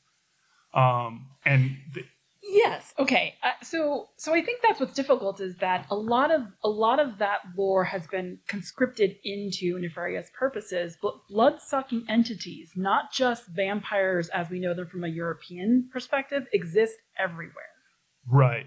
Um, 0.73 1.31
and 1.45 1.77
th- 1.93 2.05
Yes. 2.51 2.93
Okay. 2.97 3.35
Uh, 3.43 3.51
so, 3.63 4.09
so 4.17 4.33
I 4.33 4.41
think 4.43 4.61
that's 4.63 4.79
what's 4.79 4.93
difficult 4.93 5.39
is 5.39 5.55
that 5.57 5.85
a 5.91 5.95
lot 5.95 6.31
of 6.31 6.41
a 6.63 6.69
lot 6.69 6.99
of 6.99 7.19
that 7.19 7.39
lore 7.55 7.83
has 7.83 8.07
been 8.07 8.39
conscripted 8.47 9.15
into 9.23 9.77
nefarious 9.79 10.29
purposes, 10.37 10.97
but 11.01 11.13
blood-sucking 11.29 12.05
entities, 12.09 12.71
not 12.75 13.11
just 13.13 13.47
vampires 13.47 14.29
as 14.29 14.49
we 14.49 14.59
know 14.59 14.73
them 14.73 14.87
from 14.87 15.03
a 15.03 15.07
European 15.07 15.89
perspective, 15.93 16.47
exist 16.51 16.95
everywhere. 17.17 17.53
right, 18.27 18.65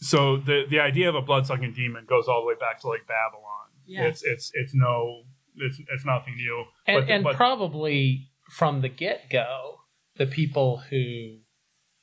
so 0.00 0.36
the 0.36 0.64
the 0.70 0.78
idea 0.80 1.08
of 1.08 1.14
a 1.14 1.22
blood 1.22 1.46
sucking 1.46 1.72
demon 1.72 2.04
goes 2.08 2.28
all 2.28 2.42
the 2.42 2.46
way 2.46 2.54
back 2.60 2.80
to 2.82 2.88
like 2.88 3.06
Babylon. 3.06 3.66
Yeah. 3.86 4.04
It's 4.04 4.22
it's 4.22 4.50
it's 4.54 4.74
no 4.74 5.22
it's 5.56 5.80
it's 5.92 6.04
nothing 6.04 6.36
new. 6.36 6.64
and, 6.86 7.00
but- 7.06 7.10
and 7.12 7.24
but- 7.24 7.36
probably 7.36 8.28
from 8.50 8.80
the 8.82 8.88
get 8.88 9.28
go, 9.30 9.78
the 10.16 10.26
people 10.26 10.78
who 10.90 11.38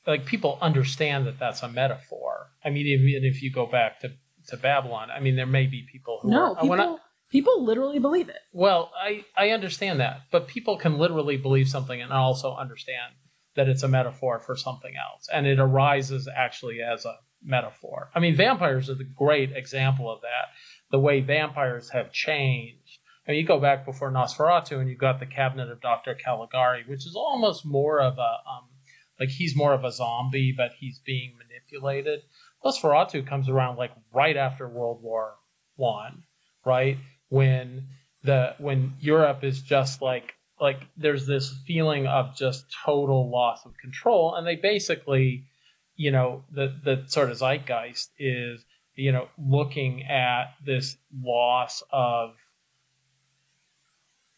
like 0.06 0.24
people 0.26 0.58
understand 0.60 1.26
that 1.26 1.38
that's 1.38 1.62
a 1.62 1.68
metaphor. 1.68 2.50
I 2.64 2.70
mean, 2.70 2.86
even 2.86 3.24
if 3.24 3.42
you 3.42 3.50
go 3.52 3.66
back 3.66 4.00
to 4.00 4.12
to 4.48 4.56
Babylon, 4.56 5.10
I 5.10 5.18
mean, 5.20 5.34
there 5.36 5.44
may 5.46 5.66
be 5.66 5.84
people 5.90 6.20
who 6.22 6.30
No, 6.30 6.54
are, 6.54 6.66
when 6.66 6.78
I- 6.80 6.84
people 6.84 7.00
people 7.30 7.64
literally 7.64 7.98
believe 7.98 8.28
it. 8.28 8.38
well, 8.52 8.92
I 9.00 9.24
I 9.36 9.50
understand 9.50 9.98
that, 10.00 10.20
but 10.30 10.46
people 10.46 10.76
can 10.76 10.98
literally 10.98 11.36
believe 11.36 11.68
something 11.68 12.00
and 12.00 12.12
also 12.12 12.54
understand 12.54 13.14
that 13.56 13.68
it's 13.68 13.82
a 13.82 13.88
metaphor 13.88 14.38
for 14.38 14.54
something 14.54 14.94
else, 14.96 15.28
and 15.32 15.46
it 15.46 15.58
arises 15.58 16.28
actually 16.34 16.80
as 16.82 17.04
a 17.04 17.16
metaphor. 17.42 18.10
I 18.14 18.20
mean, 18.20 18.36
vampires 18.36 18.88
are 18.90 18.94
the 18.94 19.04
great 19.04 19.50
example 19.56 20.10
of 20.12 20.20
that. 20.22 20.46
The 20.90 20.98
way 21.00 21.20
vampires 21.20 21.90
have 21.90 22.12
changed. 22.12 22.98
I 23.26 23.32
mean, 23.32 23.40
you 23.40 23.46
go 23.46 23.58
back 23.58 23.84
before 23.84 24.12
Nosferatu, 24.12 24.78
and 24.78 24.88
you've 24.88 24.98
got 25.00 25.18
the 25.20 25.26
Cabinet 25.26 25.70
of 25.70 25.80
Dr. 25.80 26.14
Caligari, 26.14 26.84
which 26.86 27.06
is 27.06 27.14
almost 27.16 27.66
more 27.66 28.00
of 28.00 28.18
a 28.18 28.20
um, 28.48 28.68
like 29.18 29.30
he's 29.30 29.56
more 29.56 29.72
of 29.72 29.84
a 29.84 29.92
zombie, 29.92 30.52
but 30.56 30.72
he's 30.78 30.98
being 30.98 31.32
manipulated. 31.38 32.22
Nosferatu 32.64 33.26
comes 33.26 33.48
around 33.48 33.76
like 33.76 33.92
right 34.12 34.36
after 34.36 34.68
World 34.68 35.02
War 35.02 35.34
One, 35.76 36.24
right 36.64 36.98
when 37.28 37.88
the 38.22 38.54
when 38.58 38.94
Europe 39.00 39.44
is 39.44 39.62
just 39.62 40.02
like 40.02 40.34
like 40.60 40.80
there's 40.96 41.26
this 41.26 41.54
feeling 41.66 42.06
of 42.06 42.34
just 42.36 42.66
total 42.84 43.30
loss 43.30 43.64
of 43.64 43.76
control, 43.78 44.34
and 44.34 44.46
they 44.46 44.56
basically, 44.56 45.44
you 45.96 46.10
know, 46.10 46.44
the 46.50 46.74
the 46.84 47.04
sort 47.06 47.30
of 47.30 47.38
zeitgeist 47.38 48.10
is 48.18 48.64
you 48.94 49.12
know 49.12 49.28
looking 49.38 50.04
at 50.04 50.54
this 50.64 50.96
loss 51.22 51.82
of 51.90 52.34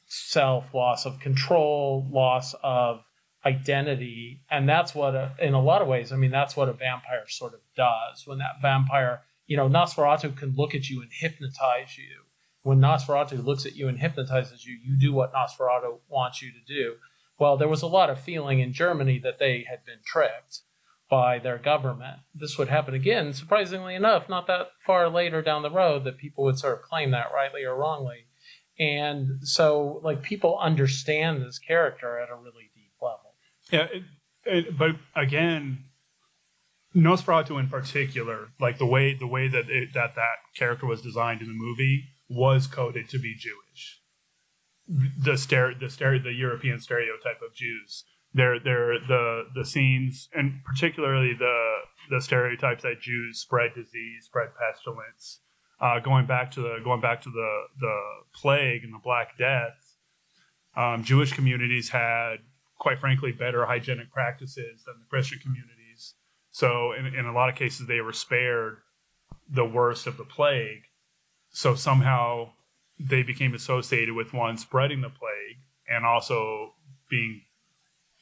self, 0.07 0.75
loss 0.75 1.07
of 1.07 1.21
control, 1.21 2.07
loss 2.11 2.55
of 2.63 3.03
identity, 3.45 4.43
and 4.51 4.69
that's 4.69 4.95
what 4.95 5.15
a, 5.15 5.33
in 5.41 5.55
a 5.55 5.63
lot 5.63 5.83
of 5.83 5.89
ways, 5.89 6.13
I 6.13 6.17
mean, 6.17 6.31
that's 6.31 6.57
what 6.57 6.69
a 6.69 6.73
vampire 6.73 7.25
sort 7.29 7.55
of 7.55 7.61
does. 7.77 8.27
When 8.27 8.39
that 8.39 8.61
vampire, 8.61 9.23
you 9.47 9.57
know, 9.57 9.69
Nosferatu 9.69 10.37
can 10.37 10.55
look 10.57 10.75
at 10.75 10.89
you 10.89 11.01
and 11.01 11.11
hypnotize 11.13 11.97
you. 11.97 12.25
When 12.63 12.81
Nosferatu 12.81 13.43
looks 13.45 13.65
at 13.65 13.77
you 13.77 13.89
and 13.89 13.99
hypnotizes 13.99 14.67
you, 14.67 14.77
you 14.85 14.99
do 14.99 15.13
what 15.13 15.33
Nosferatu 15.33 16.01
wants 16.09 16.43
you 16.43 16.51
to 16.53 16.61
do. 16.67 16.97
Well, 17.39 17.57
there 17.57 17.69
was 17.69 17.83
a 17.83 17.87
lot 17.87 18.11
of 18.11 18.21
feeling 18.21 18.59
in 18.61 18.73
Germany 18.73 19.21
that 19.21 19.39
they 19.39 19.65
had 19.69 19.85
been 19.85 20.01
tricked 20.05 20.63
by 21.09 21.39
their 21.39 21.57
government. 21.57 22.19
This 22.35 22.59
would 22.59 22.69
happen 22.69 22.95
again, 22.95 23.33
surprisingly 23.33 23.95
enough, 23.95 24.29
not 24.29 24.47
that 24.49 24.71
far 24.85 25.09
later 25.09 25.41
down 25.41 25.63
the 25.63 25.71
road, 25.71 26.05
that 26.05 26.19
people 26.19 26.45
would 26.45 26.59
sort 26.59 26.75
of 26.75 26.83
claim 26.83 27.13
that 27.13 27.33
rightly 27.33 27.65
or 27.65 27.77
wrongly. 27.77 28.27
And 28.79 29.41
so, 29.43 30.01
like, 30.05 30.23
people 30.23 30.59
understand 30.59 31.43
this 31.43 31.59
character 31.59 32.19
at 32.19 32.29
a 32.29 32.35
really. 32.35 32.68
Yeah, 33.71 33.87
it, 33.93 34.03
it, 34.45 34.79
but 34.79 34.97
again, 35.15 35.85
Nosferatu 36.95 37.59
in 37.61 37.69
particular, 37.69 38.49
like 38.61 38.79
the 38.79 38.87
way 38.87 39.15
the 39.15 39.27
way 39.27 39.49
that 39.49 39.69
it, 39.69 39.91
that 39.95 40.15
that 40.15 40.37
character 40.57 40.87
was 40.87 41.03
designed 41.03 41.43
in 41.43 41.49
the 41.49 41.55
movie 41.55 42.05
was 42.29 42.67
coded 42.67 43.09
to 43.11 43.19
be 43.19 43.35
Jewish. 43.35 44.01
The 44.87 45.33
stere, 45.33 45.79
the 45.79 45.87
stere, 45.87 46.23
the 46.23 46.33
European 46.33 46.81
stereotype 46.81 47.43
of 47.47 47.55
Jews. 47.55 48.05
They're, 48.33 48.59
they're 48.59 48.99
the 49.01 49.45
the 49.55 49.65
scenes, 49.65 50.29
and 50.35 50.61
particularly 50.65 51.35
the 51.35 51.75
the 52.11 52.21
stereotypes 52.21 52.83
that 52.83 53.01
Jews 53.01 53.39
spread 53.41 53.75
disease, 53.75 54.25
spread 54.25 54.51
pestilence. 54.59 55.41
Uh, 55.81 56.01
going 56.01 56.27
back 56.27 56.51
to 56.53 56.61
the 56.61 56.79
going 56.83 57.01
back 57.01 57.23
to 57.23 57.31
the 57.31 57.63
the 57.81 58.01
plague 58.35 58.85
and 58.85 58.93
the 58.93 59.01
Black 59.03 59.39
Death, 59.39 59.97
um, 60.77 61.05
Jewish 61.05 61.33
communities 61.33 61.91
had 61.91 62.39
quite 62.79 62.99
frankly, 62.99 63.33
better 63.33 63.67
hygienic 63.67 64.11
practices 64.11 64.85
than 64.87 64.95
the 65.01 65.07
Christian 65.09 65.39
communities. 65.39 66.15
So, 66.51 66.93
in, 66.93 67.07
in 67.07 67.27
a 67.27 67.33
lot 67.33 67.49
of 67.49 67.57
cases, 67.57 67.87
they 67.87 68.01
were 68.01 68.13
spared 68.13 68.79
the 69.49 69.65
worst 69.65 70.07
of 70.07 70.17
the 70.17 70.25
plague. 70.25 70.83
So, 71.51 71.75
somehow 71.75 72.53
they 72.99 73.23
became 73.23 73.55
associated 73.55 74.15
with 74.15 74.33
one 74.33 74.57
spreading 74.57 75.01
the 75.01 75.11
plague 75.11 75.59
and 75.89 76.05
also 76.05 76.75
being 77.11 77.43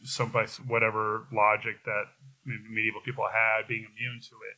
some 0.03 0.31
by 0.31 0.47
whatever 0.67 1.27
logic 1.33 1.85
that 1.85 2.05
medieval 2.45 3.01
people 3.01 3.27
had, 3.33 3.69
being 3.69 3.87
immune 3.87 4.21
to 4.21 4.37
it. 4.37 4.57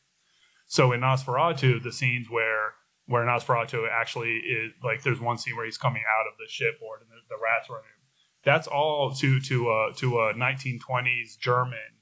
So, 0.67 0.91
in 0.91 1.01
Nosferatu, 1.01 1.81
the 1.83 1.91
scenes 1.91 2.29
where 2.29 2.73
where 3.07 3.25
Nosferatu 3.25 3.89
actually 3.89 4.37
is 4.37 4.71
like, 4.83 5.01
there's 5.01 5.19
one 5.19 5.39
scene 5.39 5.55
where 5.55 5.65
he's 5.65 5.79
coming 5.79 6.03
out 6.05 6.29
of 6.29 6.37
the 6.37 6.45
shipboard 6.47 7.01
and 7.01 7.09
the, 7.09 7.17
the 7.27 7.41
rats 7.41 7.67
him 7.67 7.98
that's 8.43 8.67
all 8.67 9.13
to 9.15 9.39
to 9.41 9.69
uh, 9.69 9.93
to 9.97 10.19
a 10.19 10.33
1920s 10.33 11.37
German 11.39 11.99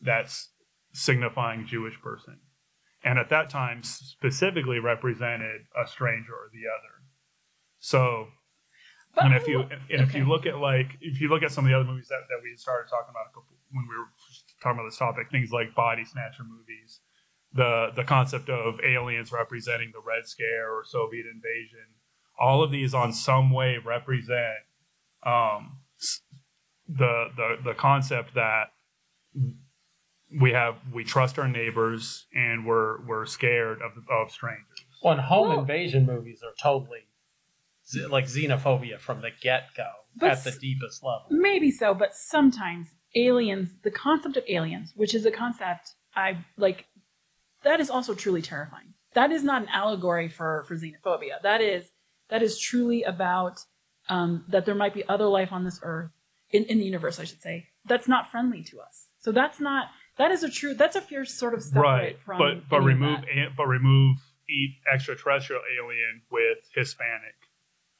that's 0.00 0.50
signifying 0.92 1.66
Jewish 1.66 2.00
person, 2.00 2.38
and 3.02 3.18
at 3.18 3.30
that 3.30 3.50
time 3.50 3.82
specifically 3.82 4.78
represented 4.78 5.62
a 5.76 5.86
stranger 5.86 6.32
or 6.32 6.50
the 6.52 6.68
other. 6.68 7.02
So, 7.78 8.28
But 9.14 9.26
and 9.26 9.34
if 9.34 9.48
you 9.48 9.62
and 9.62 9.80
if 9.88 10.14
you 10.14 10.24
look 10.24 10.46
at 10.46 10.58
like 10.58 10.96
if 11.00 11.20
you 11.20 11.28
look 11.28 11.42
at 11.42 11.50
some 11.50 11.64
of 11.64 11.70
the 11.70 11.76
other 11.76 11.88
movies 11.88 12.08
that, 12.08 12.22
that 12.28 12.40
we 12.42 12.56
started 12.56 12.88
talking 12.88 13.10
about 13.10 13.26
a 13.30 13.34
couple, 13.34 13.56
when 13.72 13.86
we 13.88 13.96
were 13.96 14.08
talking 14.62 14.78
about 14.78 14.88
this 14.88 14.98
topic, 14.98 15.30
things 15.30 15.50
like 15.50 15.74
body 15.74 16.04
snatcher 16.04 16.44
movies, 16.44 17.00
the 17.52 17.90
the 17.96 18.04
concept 18.04 18.48
of 18.48 18.80
aliens 18.84 19.32
representing 19.32 19.90
the 19.92 20.00
Red 20.00 20.26
Scare 20.26 20.70
or 20.72 20.84
Soviet 20.84 21.26
invasion, 21.26 21.96
all 22.38 22.62
of 22.62 22.70
these 22.70 22.94
on 22.94 23.12
some 23.12 23.50
way 23.50 23.78
represent 23.84 24.65
um, 25.22 25.78
the 26.88 27.26
the 27.36 27.56
the 27.64 27.74
concept 27.74 28.34
that 28.34 28.68
we 30.40 30.52
have 30.52 30.76
we 30.92 31.04
trust 31.04 31.38
our 31.38 31.48
neighbors 31.48 32.26
and 32.34 32.66
we're 32.66 33.00
we're 33.06 33.26
scared 33.26 33.80
of 33.82 33.92
of 34.10 34.30
strangers. 34.30 34.84
Well, 35.02 35.12
and 35.14 35.22
home 35.22 35.48
Well- 35.48 35.60
invasion 35.60 36.06
movies 36.06 36.40
are 36.44 36.52
totally 36.60 37.06
ze- 37.86 38.06
like 38.06 38.24
xenophobia 38.26 38.98
from 38.98 39.20
the 39.20 39.30
get 39.40 39.68
go 39.76 39.88
at 40.26 40.42
the 40.44 40.50
deepest 40.52 41.02
level. 41.02 41.26
Maybe 41.30 41.70
so, 41.70 41.94
but 41.94 42.14
sometimes 42.14 42.88
aliens, 43.14 43.70
the 43.82 43.90
concept 43.90 44.36
of 44.36 44.44
aliens, 44.48 44.92
which 44.96 45.14
is 45.14 45.26
a 45.26 45.30
concept 45.30 45.94
I 46.14 46.38
like, 46.56 46.86
that 47.62 47.78
is 47.80 47.90
also 47.90 48.14
truly 48.14 48.40
terrifying. 48.42 48.94
That 49.14 49.30
is 49.30 49.44
not 49.44 49.62
an 49.62 49.68
allegory 49.68 50.28
for 50.28 50.64
for 50.66 50.76
xenophobia. 50.76 51.40
That 51.42 51.60
is 51.60 51.90
that 52.30 52.42
is 52.42 52.58
truly 52.58 53.02
about 53.04 53.60
um, 54.08 54.44
that 54.48 54.66
there 54.66 54.74
might 54.74 54.94
be 54.94 55.06
other 55.08 55.26
life 55.26 55.52
on 55.52 55.64
this 55.64 55.80
earth 55.82 56.10
in, 56.50 56.64
in 56.64 56.78
the 56.78 56.84
universe, 56.84 57.18
I 57.20 57.24
should 57.24 57.40
say. 57.42 57.66
That's 57.86 58.08
not 58.08 58.30
friendly 58.30 58.62
to 58.64 58.80
us. 58.80 59.06
So 59.18 59.32
that's 59.32 59.60
not 59.60 59.86
that 60.18 60.30
is 60.30 60.42
a 60.42 60.50
true 60.50 60.74
that's 60.74 60.96
a 60.96 61.00
fierce 61.00 61.34
sort 61.34 61.54
of 61.54 61.62
separate 61.62 61.82
right, 61.82 62.18
from 62.24 62.38
but 62.38 62.68
but 62.68 62.80
remove 62.80 63.20
that. 63.22 63.56
but 63.56 63.66
remove 63.66 64.16
eat 64.48 64.76
extraterrestrial 64.92 65.62
alien 65.78 66.22
with 66.30 66.58
Hispanic 66.74 67.34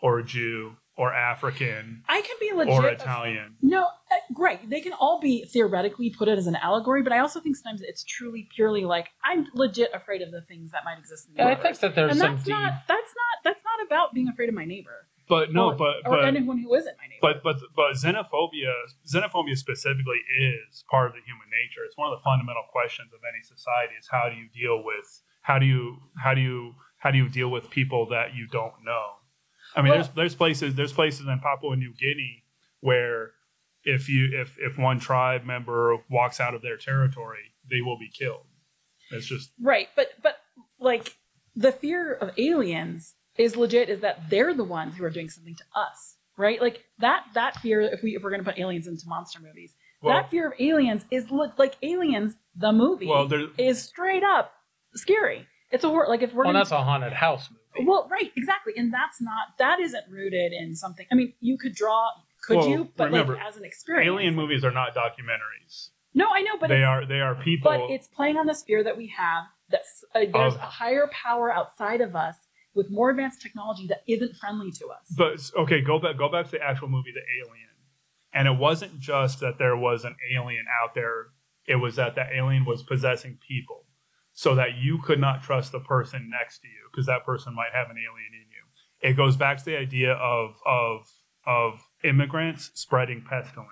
or 0.00 0.22
Jew 0.22 0.76
or 0.96 1.12
African 1.12 2.02
I 2.08 2.20
can 2.22 2.36
be 2.40 2.52
legit 2.54 2.72
or 2.72 2.88
af- 2.88 3.00
Italian. 3.00 3.56
No, 3.60 3.84
uh, 3.84 3.88
great. 4.32 4.70
They 4.70 4.80
can 4.80 4.92
all 4.94 5.20
be 5.20 5.44
theoretically 5.44 6.10
put 6.10 6.28
it 6.28 6.38
as 6.38 6.46
an 6.46 6.56
allegory, 6.56 7.02
but 7.02 7.12
I 7.12 7.18
also 7.18 7.40
think 7.40 7.56
sometimes 7.56 7.82
it's 7.82 8.02
truly 8.04 8.48
purely 8.54 8.84
like 8.84 9.08
I'm 9.24 9.46
legit 9.54 9.90
afraid 9.92 10.22
of 10.22 10.30
the 10.30 10.42
things 10.42 10.70
that 10.70 10.84
might 10.84 10.98
exist 10.98 11.28
in 11.28 11.34
the 11.34 11.38
Yeah, 11.38 11.46
I 11.46 11.50
universe. 11.50 11.78
think 11.78 11.80
that 11.80 11.94
there's 11.96 12.10
and 12.12 12.20
some 12.20 12.32
that's 12.36 12.44
deep. 12.44 12.52
not 12.54 12.72
that's 12.88 13.14
not 13.14 13.44
that's 13.44 13.62
not 13.64 13.86
about 13.86 14.14
being 14.14 14.28
afraid 14.28 14.48
of 14.48 14.54
my 14.54 14.64
neighbor. 14.64 15.06
But 15.28 15.52
no, 15.52 15.70
or, 15.70 15.74
but 15.74 15.96
or 16.04 16.16
but 16.16 16.24
anyone 16.24 16.58
who 16.58 16.74
isn't 16.74 16.96
my 16.98 17.06
neighbor. 17.06 17.20
but 17.20 17.42
but 17.42 17.56
but 17.74 17.92
xenophobia 17.94 18.72
xenophobia 19.06 19.56
specifically 19.56 20.20
is 20.38 20.84
part 20.90 21.06
of 21.08 21.12
the 21.14 21.20
human 21.26 21.48
nature. 21.50 21.84
It's 21.84 21.96
one 21.96 22.12
of 22.12 22.18
the 22.18 22.22
fundamental 22.22 22.64
questions 22.70 23.12
of 23.12 23.20
any 23.28 23.42
society 23.42 23.94
is 23.98 24.06
how 24.10 24.28
do 24.28 24.36
you 24.36 24.48
deal 24.48 24.84
with 24.84 25.22
how 25.42 25.58
do 25.58 25.66
you 25.66 25.98
how 26.22 26.34
do 26.34 26.40
you 26.40 26.74
how 26.98 27.10
do 27.10 27.18
you 27.18 27.28
deal 27.28 27.50
with 27.50 27.70
people 27.70 28.06
that 28.10 28.34
you 28.34 28.46
don't 28.46 28.84
know? 28.84 29.06
I 29.74 29.82
mean, 29.82 29.90
Well- 29.90 29.98
there's 30.02 30.14
there's 30.14 30.34
places 30.34 30.74
there's 30.74 30.92
places 30.92 31.26
in 31.26 31.38
Papua 31.40 31.76
New 31.76 31.92
Guinea 31.98 32.44
where 32.80 33.32
if 33.84 34.08
you 34.08 34.30
if 34.40 34.56
if 34.58 34.78
one 34.78 34.98
tribe 34.98 35.44
member 35.44 35.96
walks 36.10 36.40
out 36.40 36.54
of 36.54 36.62
their 36.62 36.76
territory, 36.76 37.54
they 37.70 37.80
will 37.80 37.98
be 37.98 38.10
killed. 38.10 38.46
It's 39.10 39.26
just 39.26 39.50
Right, 39.60 39.88
but 39.94 40.08
but 40.22 40.36
like 40.78 41.16
the 41.54 41.72
fear 41.72 42.12
of 42.12 42.30
aliens 42.38 43.14
is 43.38 43.56
legit. 43.56 43.88
Is 43.88 44.00
that 44.00 44.28
they're 44.30 44.54
the 44.54 44.64
ones 44.64 44.94
who 44.96 45.04
are 45.04 45.10
doing 45.10 45.28
something 45.30 45.54
to 45.54 45.64
us, 45.78 46.16
right? 46.36 46.60
Like 46.60 46.84
that 46.98 47.24
that 47.34 47.56
fear. 47.60 47.80
If 47.80 48.02
we 48.02 48.16
if 48.16 48.22
we're 48.22 48.30
going 48.30 48.42
to 48.44 48.50
put 48.50 48.58
aliens 48.58 48.86
into 48.86 49.06
monster 49.06 49.40
movies, 49.40 49.74
well, 50.02 50.14
that 50.14 50.30
fear 50.30 50.48
of 50.48 50.54
aliens 50.60 51.04
is 51.10 51.30
li- 51.30 51.48
like 51.58 51.76
aliens. 51.82 52.34
The 52.56 52.72
movie 52.72 53.06
well, 53.06 53.28
is 53.58 53.82
straight 53.82 54.22
up 54.24 54.52
scary. 54.94 55.46
It's 55.70 55.84
a 55.84 55.88
horror. 55.88 56.06
Like 56.08 56.22
if 56.22 56.32
we're 56.32 56.44
Well, 56.44 56.52
gonna, 56.52 56.60
that's 56.60 56.70
a 56.70 56.82
haunted 56.82 57.12
house 57.12 57.48
movie. 57.50 57.86
well, 57.88 58.08
right, 58.10 58.32
exactly, 58.36 58.72
and 58.76 58.92
that's 58.92 59.20
not 59.20 59.48
that 59.58 59.80
isn't 59.80 60.04
rooted 60.10 60.52
in 60.52 60.74
something. 60.74 61.06
I 61.12 61.14
mean, 61.16 61.34
you 61.40 61.58
could 61.58 61.74
draw, 61.74 62.08
could 62.46 62.58
Well, 62.58 62.68
you? 62.68 62.88
But 62.96 63.06
remember, 63.06 63.34
like 63.34 63.42
as 63.44 63.56
an 63.56 63.64
experience, 63.64 64.06
alien 64.08 64.34
movies 64.34 64.64
are 64.64 64.70
not 64.70 64.94
documentaries. 64.94 65.90
No, 66.14 66.28
I 66.32 66.40
know, 66.40 66.56
but 66.58 66.68
they 66.68 66.82
are 66.82 67.04
they 67.04 67.20
are 67.20 67.34
people. 67.34 67.70
but 67.70 67.90
it's 67.92 68.06
playing 68.06 68.38
on 68.38 68.46
this 68.46 68.62
fear 68.62 68.82
that 68.84 68.96
we 68.96 69.08
have 69.08 69.44
that 69.70 69.82
uh, 70.14 70.20
there's 70.32 70.54
Of- 70.54 70.60
a 70.60 70.64
higher 70.64 71.10
power 71.12 71.52
outside 71.52 72.00
of 72.00 72.16
us 72.16 72.36
with 72.76 72.90
more 72.90 73.10
advanced 73.10 73.42
technology 73.42 73.86
that 73.88 74.02
isn't 74.06 74.36
friendly 74.36 74.70
to 74.70 74.88
us. 74.88 75.12
But 75.16 75.50
okay, 75.62 75.80
go 75.80 75.98
back 75.98 76.16
go 76.16 76.28
back 76.28 76.44
to 76.46 76.52
the 76.52 76.62
actual 76.62 76.88
movie 76.88 77.12
The 77.12 77.22
Alien. 77.42 77.66
And 78.32 78.46
it 78.46 78.58
wasn't 78.58 79.00
just 79.00 79.40
that 79.40 79.58
there 79.58 79.76
was 79.76 80.04
an 80.04 80.14
alien 80.36 80.66
out 80.82 80.94
there, 80.94 81.28
it 81.66 81.76
was 81.76 81.96
that 81.96 82.16
that 82.16 82.32
alien 82.34 82.66
was 82.66 82.82
possessing 82.82 83.38
people. 83.48 83.84
So 84.34 84.54
that 84.56 84.76
you 84.78 84.98
could 84.98 85.18
not 85.18 85.42
trust 85.42 85.72
the 85.72 85.80
person 85.80 86.28
next 86.30 86.58
to 86.58 86.68
you 86.68 86.90
because 86.92 87.06
that 87.06 87.24
person 87.24 87.54
might 87.54 87.70
have 87.72 87.88
an 87.88 87.96
alien 87.96 88.34
in 88.34 88.46
you. 88.50 89.08
It 89.10 89.14
goes 89.14 89.34
back 89.34 89.56
to 89.56 89.64
the 89.64 89.78
idea 89.78 90.12
of 90.12 90.56
of 90.66 91.10
of 91.46 91.80
immigrants 92.04 92.70
spreading 92.74 93.24
pestilence. 93.26 93.70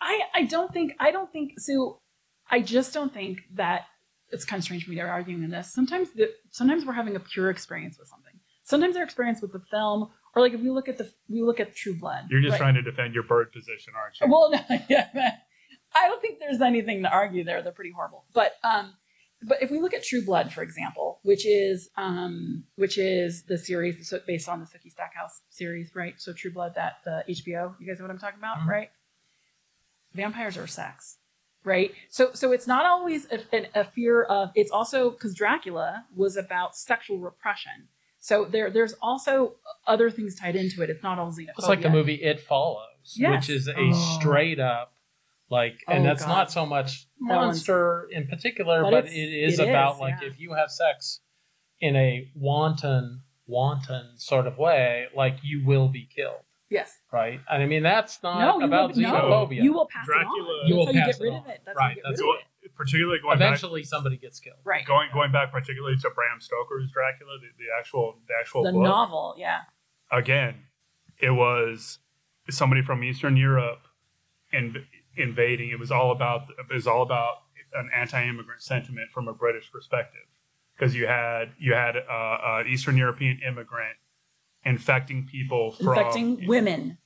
I, 0.00 0.20
I 0.32 0.44
don't 0.44 0.72
think 0.72 0.92
I 1.00 1.10
don't 1.10 1.32
think 1.32 1.58
so. 1.58 2.00
I 2.48 2.60
just 2.60 2.94
don't 2.94 3.12
think 3.12 3.40
that 3.54 3.86
it's 4.30 4.44
kind 4.44 4.60
of 4.60 4.64
strange 4.64 4.84
for 4.84 4.90
me 4.90 4.96
to 4.96 5.02
arguing 5.02 5.42
in 5.42 5.50
this. 5.50 5.72
Sometimes 5.72 6.10
the, 6.12 6.30
sometimes 6.50 6.84
we're 6.84 6.92
having 6.92 7.16
a 7.16 7.20
pure 7.20 7.50
experience 7.50 7.98
with 7.98 8.08
something. 8.08 8.33
Sometimes 8.64 8.96
our 8.96 9.02
experience 9.02 9.40
with 9.40 9.52
the 9.52 9.60
film, 9.60 10.08
or 10.34 10.42
like 10.42 10.52
if 10.54 10.60
we 10.60 10.70
look 10.70 10.88
at 10.88 10.98
the 10.98 11.10
we 11.28 11.42
look 11.42 11.60
at 11.60 11.76
True 11.76 11.94
Blood. 11.94 12.24
You're 12.30 12.40
just 12.40 12.52
right? 12.52 12.58
trying 12.58 12.74
to 12.74 12.82
defend 12.82 13.14
your 13.14 13.22
bird 13.22 13.52
position, 13.52 13.92
aren't 13.96 14.18
you? 14.20 14.26
Well, 14.28 14.50
no, 14.70 14.78
yeah, 14.88 15.08
I 15.94 16.08
don't 16.08 16.20
think 16.20 16.38
there's 16.40 16.60
anything 16.60 17.02
to 17.02 17.10
argue 17.10 17.44
there. 17.44 17.62
They're 17.62 17.72
pretty 17.72 17.92
horrible. 17.92 18.24
But 18.34 18.54
um, 18.64 18.94
but 19.42 19.62
if 19.62 19.70
we 19.70 19.78
look 19.80 19.92
at 19.92 20.02
True 20.02 20.24
Blood, 20.24 20.52
for 20.52 20.62
example, 20.62 21.20
which 21.22 21.46
is 21.46 21.90
um, 21.96 22.64
which 22.76 22.96
is 22.98 23.44
the 23.44 23.58
series 23.58 24.12
based 24.26 24.48
on 24.48 24.60
the 24.60 24.66
Sookie 24.66 24.90
Stackhouse 24.90 25.42
series, 25.50 25.94
right? 25.94 26.14
So 26.18 26.32
True 26.32 26.52
Blood, 26.52 26.72
that 26.76 26.94
the 27.04 27.22
HBO. 27.28 27.74
You 27.78 27.86
guys 27.86 27.98
know 27.98 28.06
what 28.06 28.10
I'm 28.10 28.18
talking 28.18 28.38
about, 28.40 28.58
Mhm. 28.60 28.66
right? 28.68 28.90
Vampires 30.14 30.56
are 30.56 30.66
sex, 30.66 31.18
right? 31.64 31.92
So 32.08 32.30
so 32.34 32.52
it's 32.52 32.66
not 32.66 32.86
always 32.86 33.26
a, 33.30 33.68
a 33.74 33.84
fear 33.84 34.22
of. 34.22 34.50
It's 34.54 34.70
also 34.70 35.10
because 35.10 35.34
Dracula 35.34 36.06
was 36.14 36.36
about 36.36 36.76
sexual 36.76 37.18
repression. 37.18 37.88
So 38.24 38.46
there 38.46 38.70
there's 38.70 38.94
also 39.02 39.56
other 39.86 40.10
things 40.10 40.34
tied 40.34 40.56
into 40.56 40.80
it. 40.82 40.88
It's 40.88 41.02
not 41.02 41.18
all 41.18 41.30
xenophobia. 41.30 41.50
It's 41.58 41.68
like 41.68 41.82
the 41.82 41.90
movie 41.90 42.14
It 42.14 42.40
Follows, 42.40 43.12
Yes. 43.16 43.46
which 43.48 43.54
is 43.54 43.68
a 43.68 43.74
Oh. 43.78 43.92
straight 44.18 44.58
up 44.58 44.94
like, 45.50 45.84
and 45.86 46.00
Oh, 46.04 46.06
that's 46.06 46.22
God. 46.24 46.28
not 46.30 46.50
so 46.50 46.64
much 46.64 47.04
monster 47.20 48.08
in 48.10 48.26
particular, 48.26 48.82
But 48.82 48.90
but, 48.92 49.04
it's- 49.08 49.58
it 49.60 49.68
about 49.68 49.96
is, 49.96 50.00
like 50.00 50.14
yeah. 50.22 50.28
if 50.28 50.40
you 50.40 50.54
have 50.54 50.70
sex 50.70 51.20
in 51.80 51.96
a 51.96 52.26
wanton, 52.34 53.20
wanton 53.46 54.18
sort 54.18 54.46
of 54.46 54.56
way, 54.56 55.08
like 55.14 55.36
you 55.42 55.62
will 55.66 55.88
be 55.88 56.06
killed, 56.06 56.40
Yes. 56.70 56.98
right? 57.12 57.40
And 57.50 57.62
I 57.62 57.66
mean 57.66 57.82
that's 57.82 58.22
not 58.22 58.38
No, 58.40 58.58
you 58.60 58.64
about 58.64 58.94
will, 58.96 59.02
no, 59.02 59.10
xenophobia. 59.20 59.62
you 59.62 59.72
will 59.74 59.86
pass 59.86 60.06
Dracula- 60.06 60.32
it 60.32 60.40
on. 60.62 60.66
You 60.68 60.74
That's 60.74 60.78
will 60.78 60.86
how 60.86 60.92
you 60.92 61.00
pass 61.04 61.18
get 61.18 61.24
rid 61.24 61.32
it 61.34 61.36
of 61.36 61.46
it. 61.48 61.60
That's 61.66 61.76
Right, 61.76 61.82
how 61.82 61.88
you 61.90 61.94
get 61.96 62.04
that's 62.08 62.20
rid 62.22 62.26
what- 62.26 62.36
of 62.38 62.40
it. 62.40 62.46
Particularly 62.76 63.20
going 63.20 63.38
back 63.38 63.48
Eventually, 63.48 63.84
somebody 63.84 64.16
gets 64.16 64.40
killed. 64.40 64.58
Right. 64.64 64.84
going 64.86 65.08
going 65.12 65.32
back 65.32 65.52
particularly 65.52 65.96
to 65.96 66.10
Bram 66.10 66.40
Stoker's 66.40 66.90
Dracula, 66.90 67.38
the, 67.40 67.48
the 67.58 67.70
actual 67.78 68.16
the 68.28 68.34
actual 68.40 68.62
the 68.64 68.72
book. 68.72 68.82
novel, 68.82 69.34
yeah. 69.38 69.60
again, 70.10 70.54
it 71.18 71.30
was 71.30 71.98
somebody 72.50 72.82
from 72.82 73.02
Eastern 73.04 73.36
Europe 73.36 73.80
in, 74.52 74.84
invading. 75.16 75.70
It 75.70 75.78
was 75.78 75.90
all 75.90 76.12
about 76.12 76.42
it 76.50 76.72
was 76.72 76.86
all 76.86 77.02
about 77.02 77.34
an 77.74 77.90
anti-immigrant 77.94 78.62
sentiment 78.62 79.10
from 79.10 79.28
a 79.28 79.32
British 79.32 79.70
perspective, 79.72 80.26
because 80.76 80.94
you 80.94 81.06
had 81.06 81.52
you 81.58 81.74
had 81.74 81.96
uh, 81.96 82.60
an 82.60 82.66
Eastern 82.68 82.96
European 82.96 83.40
immigrant 83.46 83.96
infecting 84.64 85.26
people 85.26 85.72
from 85.72 85.88
Infecting 85.88 86.46
women. 86.46 86.98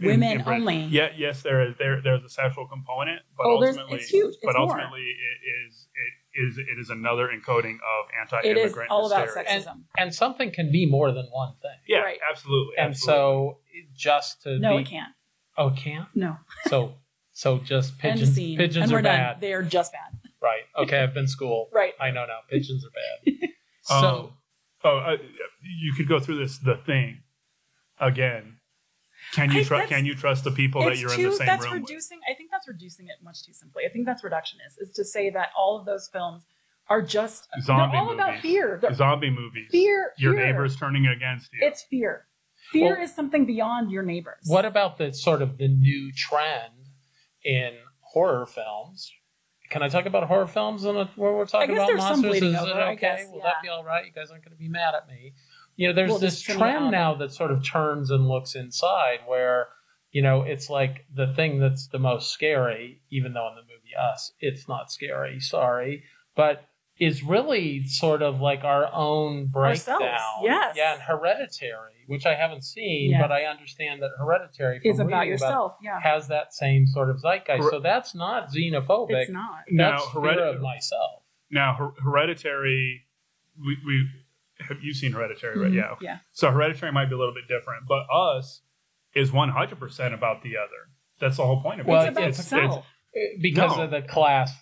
In- 0.00 0.06
Women 0.06 0.28
in 0.38 0.42
Britain. 0.44 0.60
only. 0.62 0.76
Yeah, 0.84 1.10
yes, 1.16 1.42
there 1.42 1.62
is 1.68 1.76
there 1.78 2.00
there's 2.02 2.24
a 2.24 2.28
sexual 2.28 2.66
component, 2.66 3.22
but 3.36 3.46
Oh, 3.46 3.56
ultimately, 3.62 3.98
it's 3.98 4.08
huge. 4.08 4.34
but 4.42 4.54
more. 4.56 4.62
ultimately, 4.68 5.02
it 5.02 5.66
is 5.68 5.88
it 5.94 6.40
is 6.46 6.58
it 6.58 6.78
is 6.80 6.90
another 6.90 7.28
encoding 7.28 7.74
of 7.76 8.06
anti-immigrant 8.20 8.86
is 8.88 8.90
all 8.90 9.06
about 9.06 9.26
hysteria. 9.26 9.48
sexism. 9.48 9.82
And 9.98 10.14
something 10.14 10.50
can 10.52 10.70
be 10.72 10.86
more 10.86 11.12
than 11.12 11.26
one 11.32 11.54
thing. 11.62 11.76
Yeah, 11.88 11.98
Right. 12.00 12.18
absolutely. 12.30 12.76
And 12.78 12.90
absolutely. 12.90 13.14
so, 13.16 13.58
just 13.94 14.42
to 14.42 14.58
No, 14.58 14.76
be, 14.76 14.82
it 14.82 14.86
can't. 14.88 15.12
oh, 15.58 15.68
it 15.68 15.76
can't. 15.76 16.08
No. 16.14 16.36
So, 16.68 16.94
so 17.32 17.58
just 17.58 17.98
pigeons. 17.98 18.34
scene. 18.34 18.56
Pigeons 18.56 18.84
and 18.84 18.92
are 18.92 18.96
we're 18.96 19.02
done. 19.02 19.16
bad, 19.18 19.40
They're 19.40 19.62
just 19.62 19.92
bad. 19.92 20.18
right? 20.40 20.62
Okay, 20.78 21.00
I've 21.02 21.14
been 21.14 21.26
schooled. 21.28 21.68
Right. 21.72 21.94
I 22.00 22.10
know 22.10 22.24
now. 22.26 22.38
Pigeons 22.48 22.84
are 22.84 22.90
bad. 22.90 23.48
Um, 23.90 24.00
So, 24.02 24.32
oh, 24.84 24.98
uh, 24.98 25.16
you 25.62 25.92
could 25.96 26.06
go 26.06 26.20
through 26.20 26.38
this. 26.38 26.58
The 26.58 26.76
thing 26.76 27.22
again. 27.98 28.58
Can 29.32 29.50
you 29.52 29.64
trust? 29.64 29.88
Can 29.88 30.04
you 30.04 30.14
trust 30.14 30.44
the 30.44 30.50
people 30.50 30.82
that 30.84 30.98
you're 30.98 31.10
too, 31.10 31.24
in 31.24 31.30
the 31.30 31.36
same 31.36 31.46
that's 31.46 31.64
room 31.64 31.74
with? 31.74 31.82
reducing 31.82 32.18
I 32.30 32.34
think 32.34 32.50
that's 32.50 32.66
reducing 32.68 33.06
it 33.06 33.22
much 33.22 33.44
too 33.44 33.52
simply. 33.52 33.84
I 33.84 33.88
think 33.88 34.06
that's 34.06 34.22
reductionist, 34.22 34.80
is 34.80 34.92
to 34.94 35.04
say 35.04 35.30
that 35.30 35.48
all 35.56 35.78
of 35.78 35.86
those 35.86 36.08
films 36.12 36.44
are 36.88 37.00
just 37.02 37.48
Zombie 37.62 37.92
they're 37.92 38.00
all 38.00 38.12
about 38.12 38.40
fear. 38.40 38.78
They're 38.82 38.94
Zombie 38.94 39.30
movies. 39.30 39.68
fear. 39.70 40.12
Your 40.18 40.34
fear. 40.34 40.46
neighbors 40.46 40.76
turning 40.76 41.06
against 41.06 41.52
you. 41.52 41.60
It's 41.62 41.82
fear. 41.82 42.26
Fear 42.72 42.94
Well- 42.96 43.02
is 43.04 43.14
something 43.14 43.46
beyond 43.46 43.90
your 43.90 44.02
neighbors. 44.02 44.42
what 44.46 44.64
about 44.64 44.98
the 44.98 45.12
sort 45.12 45.42
of 45.42 45.58
the 45.58 45.68
new 45.68 46.12
trend 46.12 46.72
in 47.44 47.76
horror 48.00 48.46
films? 48.46 49.12
Can 49.70 49.84
I 49.84 49.88
talk 49.88 50.04
about 50.06 50.24
horror 50.24 50.48
films 50.48 50.82
and 50.84 50.96
where 51.14 51.32
we're 51.32 51.46
talking 51.46 51.68
guess 51.68 51.76
about 51.76 51.86
there's 51.86 52.00
some 52.02 52.22
monsters? 52.22 52.42
Is 52.42 52.54
it 52.54 52.56
okay? 52.76 52.96
guess, 52.96 53.28
Will 53.30 53.40
that 53.42 53.62
be 53.62 53.68
all 53.68 53.84
right? 53.84 54.04
You 54.04 54.10
guys 54.10 54.32
aren't 54.32 54.44
going 54.44 54.50
to 54.52 54.58
be 54.58 54.68
mad 54.68 54.96
at 54.96 55.06
me. 55.08 55.32
You 55.80 55.88
know, 55.88 55.94
there's 55.94 56.10
We'll 56.10 56.18
this 56.18 56.42
just 56.42 56.58
trend 56.58 56.84
out. 56.86 56.90
now 56.90 57.14
that 57.14 57.32
sort 57.32 57.50
of 57.50 57.64
turns 57.64 58.10
and 58.10 58.28
looks 58.28 58.54
inside 58.54 59.20
where, 59.26 59.68
you 60.12 60.20
know, 60.20 60.42
it's 60.42 60.68
like 60.68 61.06
the 61.14 61.32
thing 61.32 61.58
that's 61.58 61.86
the 61.88 61.98
most 61.98 62.32
scary, 62.32 63.00
even 63.10 63.32
though 63.32 63.48
in 63.48 63.54
the 63.54 63.62
movie 63.62 63.94
Us, 63.98 64.32
it's 64.40 64.68
not 64.68 64.92
scary, 64.92 65.40
sorry, 65.40 66.04
but 66.36 66.64
is 66.98 67.22
really 67.22 67.82
sort 67.84 68.20
of 68.20 68.42
like 68.42 68.62
our 68.62 68.92
own 68.92 69.46
breakdown. 69.46 70.02
Ourselves, 70.02 70.42
yes. 70.42 70.74
Yeah, 70.76 70.92
and 70.92 71.00
Hereditary, 71.02 72.04
which 72.08 72.26
I 72.26 72.34
haven't 72.34 72.62
seen, 72.62 73.12
Yes. 73.12 73.22
but 73.22 73.32
I 73.32 73.44
understand 73.44 74.02
that 74.02 74.10
Hereditary 74.18 74.82
is 74.84 74.98
about 74.98 75.20
reading 75.20 75.30
yourself. 75.32 75.78
yeah. 75.82 75.98
has 75.98 76.28
that 76.28 76.52
same 76.52 76.86
sort 76.86 77.08
of 77.08 77.16
zeitgeist. 77.22 77.62
Her- 77.64 77.70
So 77.70 77.80
that's 77.80 78.14
not 78.14 78.50
xenophobic. 78.50 79.12
It's 79.22 79.30
not. 79.30 79.60
now, 79.70 79.92
That's 79.92 80.10
fear 80.12 80.44
of 80.44 80.60
myself. 80.60 81.22
now 81.50 81.72
Her- 81.74 81.94
Hereditary. 82.04 83.06
We, 83.58 83.76
we 83.86 84.08
have 84.68 84.82
you 84.82 84.92
seen 84.94 85.12
Hereditary, 85.12 85.58
right? 85.58 85.70
Mhm. 85.72 85.76
Yeah. 85.76 85.94
Yeah. 86.00 86.18
So 86.32 86.50
Hereditary 86.50 86.92
might 86.92 87.06
be 87.06 87.14
a 87.14 87.18
little 87.18 87.34
bit 87.34 87.48
different, 87.48 87.86
but 87.88 88.04
Us 88.12 88.62
is 89.14 89.32
100 89.32 89.78
percent 89.78 90.14
about 90.14 90.42
the 90.42 90.56
other. 90.56 90.88
That's 91.18 91.36
the 91.36 91.44
whole 91.46 91.62
point 91.62 91.80
of 91.80 91.86
Well, 91.86 92.02
it. 92.02 92.08
it's 92.08 92.18
about 92.18 92.28
it's- 92.28 92.46
self. 92.46 92.86
because 93.40 93.76
No. 93.76 93.84
of 93.84 93.90
the 93.90 94.02
class. 94.02 94.52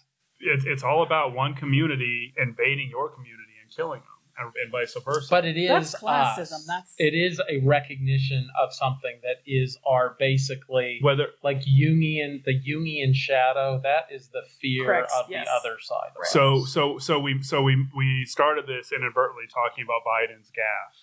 it's, 0.41 0.65
it's 0.65 0.83
all 0.85 1.03
about 1.03 1.35
one 1.35 1.55
community 1.55 2.33
invading 2.37 2.89
your 2.91 3.09
community 3.15 3.55
and 3.63 3.71
killing 3.75 4.01
them, 4.01 4.18
and, 4.39 4.53
and 4.63 4.73
vice 4.73 4.97
versa. 5.05 5.27
But 5.31 5.45
it 5.45 5.57
is 5.57 5.69
That's 5.69 5.95
uh, 5.95 5.99
classism. 5.99 6.53
us. 6.53 6.67
That's- 6.67 6.95
it 6.99 7.15
is 7.15 7.41
a 7.49 7.59
recognition 7.61 8.49
of 8.61 8.73
something 8.73 9.19
that 9.23 9.37
is 9.47 9.79
our 9.87 10.17
basically 10.19 10.99
whether 11.03 11.29
like 11.43 11.61
Jungian 11.63 12.45
the 12.45 12.55
Jungian 12.61 13.15
shadow. 13.15 13.81
That 13.83 14.07
is 14.11 14.29
the 14.29 14.43
fear 14.61 14.87
Correct, 14.87 15.13
of 15.19 15.27
yes. 15.31 15.47
the 15.47 15.53
other 15.53 15.79
side. 15.81 16.11
of 16.19 16.27
So 16.27 16.65
so 16.65 16.99
so 16.99 17.19
we 17.19 17.43
so 17.43 17.63
we 17.63 17.87
we 17.97 18.25
started 18.25 18.67
this 18.67 18.93
inadvertently 18.93 19.45
talking 19.53 19.85
about 19.85 20.03
Biden's 20.07 20.51
gaff, 20.51 20.95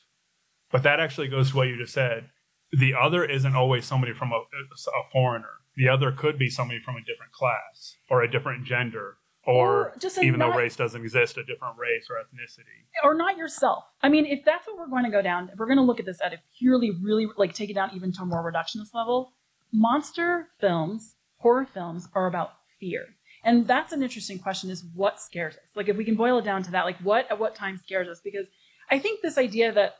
but 0.71 0.83
that 0.83 0.99
actually 0.99 1.27
goes 1.27 1.51
to 1.51 1.57
what 1.57 1.67
you 1.67 1.77
just 1.77 1.93
said. 1.93 2.29
The 2.71 2.93
other 2.93 3.23
isn't 3.23 3.55
always 3.55 3.85
somebody 3.85 4.13
from 4.13 4.31
a, 4.31 4.37
a 4.37 5.03
foreigner. 5.11 5.61
The 5.77 5.87
other 5.87 6.11
could 6.11 6.37
be 6.37 6.49
somebody 6.49 6.79
from 6.79 6.95
a 6.95 7.01
different 7.01 7.31
class 7.31 7.97
or 8.09 8.21
a 8.23 8.31
different 8.31 8.65
gender 8.65 9.17
or, 9.45 9.93
just 9.99 10.17
a 10.17 10.21
even 10.21 10.39
though 10.39 10.53
race 10.53 10.75
doesn't 10.75 11.01
exist, 11.01 11.37
a 11.37 11.43
different 11.43 11.77
race 11.77 12.07
or 12.09 12.15
ethnicity. 12.15 12.85
or 13.03 13.13
not 13.13 13.37
yourself. 13.37 13.83
I 14.01 14.09
mean, 14.09 14.25
if 14.25 14.43
that's 14.43 14.67
what 14.67 14.77
we're 14.77 14.87
going 14.87 15.05
to 15.05 15.11
go 15.11 15.21
down, 15.21 15.49
if 15.53 15.59
we're 15.59 15.67
going 15.67 15.77
to 15.77 15.83
look 15.83 15.99
at 15.99 16.05
this 16.05 16.19
at 16.23 16.33
a 16.33 16.37
purely, 16.57 16.91
really, 17.01 17.27
like 17.37 17.53
take 17.53 17.69
it 17.69 17.75
down 17.75 17.91
even 17.93 18.11
to 18.13 18.23
a 18.23 18.25
more 18.25 18.51
reductionist 18.51 18.93
level, 18.93 19.33
monster 19.71 20.49
films, 20.59 21.15
horror 21.37 21.65
films 21.65 22.07
are 22.15 22.27
about 22.27 22.53
fear. 22.79 23.05
And 23.43 23.67
that's 23.67 23.93
an 23.93 24.01
interesting 24.01 24.39
question 24.39 24.71
is 24.71 24.83
what 24.95 25.19
scares 25.19 25.55
us? 25.55 25.69
Like 25.75 25.87
if 25.87 25.95
we 25.95 26.03
can 26.03 26.15
boil 26.15 26.39
it 26.39 26.45
down 26.45 26.63
to 26.63 26.71
that, 26.71 26.85
like 26.85 26.97
what 26.97 27.29
at 27.29 27.39
what 27.39 27.53
time 27.53 27.77
scares 27.77 28.07
us? 28.07 28.19
Because 28.23 28.47
I 28.89 28.97
think 28.97 29.21
this 29.21 29.37
idea 29.37 29.71
that 29.71 29.97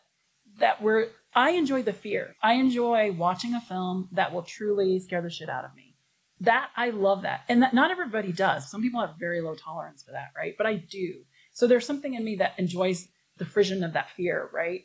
that 0.59 0.81
we're 0.81 1.09
I 1.35 1.51
enjoy 1.51 1.83
the 1.83 1.93
fear. 1.93 2.35
I 2.41 2.53
enjoy 2.53 3.11
watching 3.11 3.53
a 3.53 3.61
film 3.61 4.09
that 4.13 4.33
will 4.33 4.41
truly 4.41 4.99
scare 4.99 5.21
the 5.21 5.29
shit 5.29 5.49
out 5.49 5.65
of 5.65 5.75
me. 5.75 5.84
That 6.41 6.69
I 6.75 6.89
love 6.89 7.21
that. 7.21 7.41
And 7.47 7.63
that 7.63 7.73
not 7.73 7.91
everybody 7.91 8.31
does. 8.31 8.69
Some 8.69 8.81
people 8.81 8.99
have 8.99 9.15
very 9.19 9.41
low 9.41 9.55
tolerance 9.55 10.03
for 10.03 10.11
that, 10.11 10.31
right? 10.35 10.55
But 10.57 10.67
I 10.67 10.75
do. 10.75 11.23
So 11.53 11.67
there's 11.67 11.85
something 11.85 12.13
in 12.13 12.23
me 12.23 12.35
that 12.37 12.53
enjoys 12.57 13.07
the 13.37 13.45
frisson 13.45 13.83
of 13.83 13.93
that 13.93 14.09
fear, 14.11 14.49
right? 14.53 14.83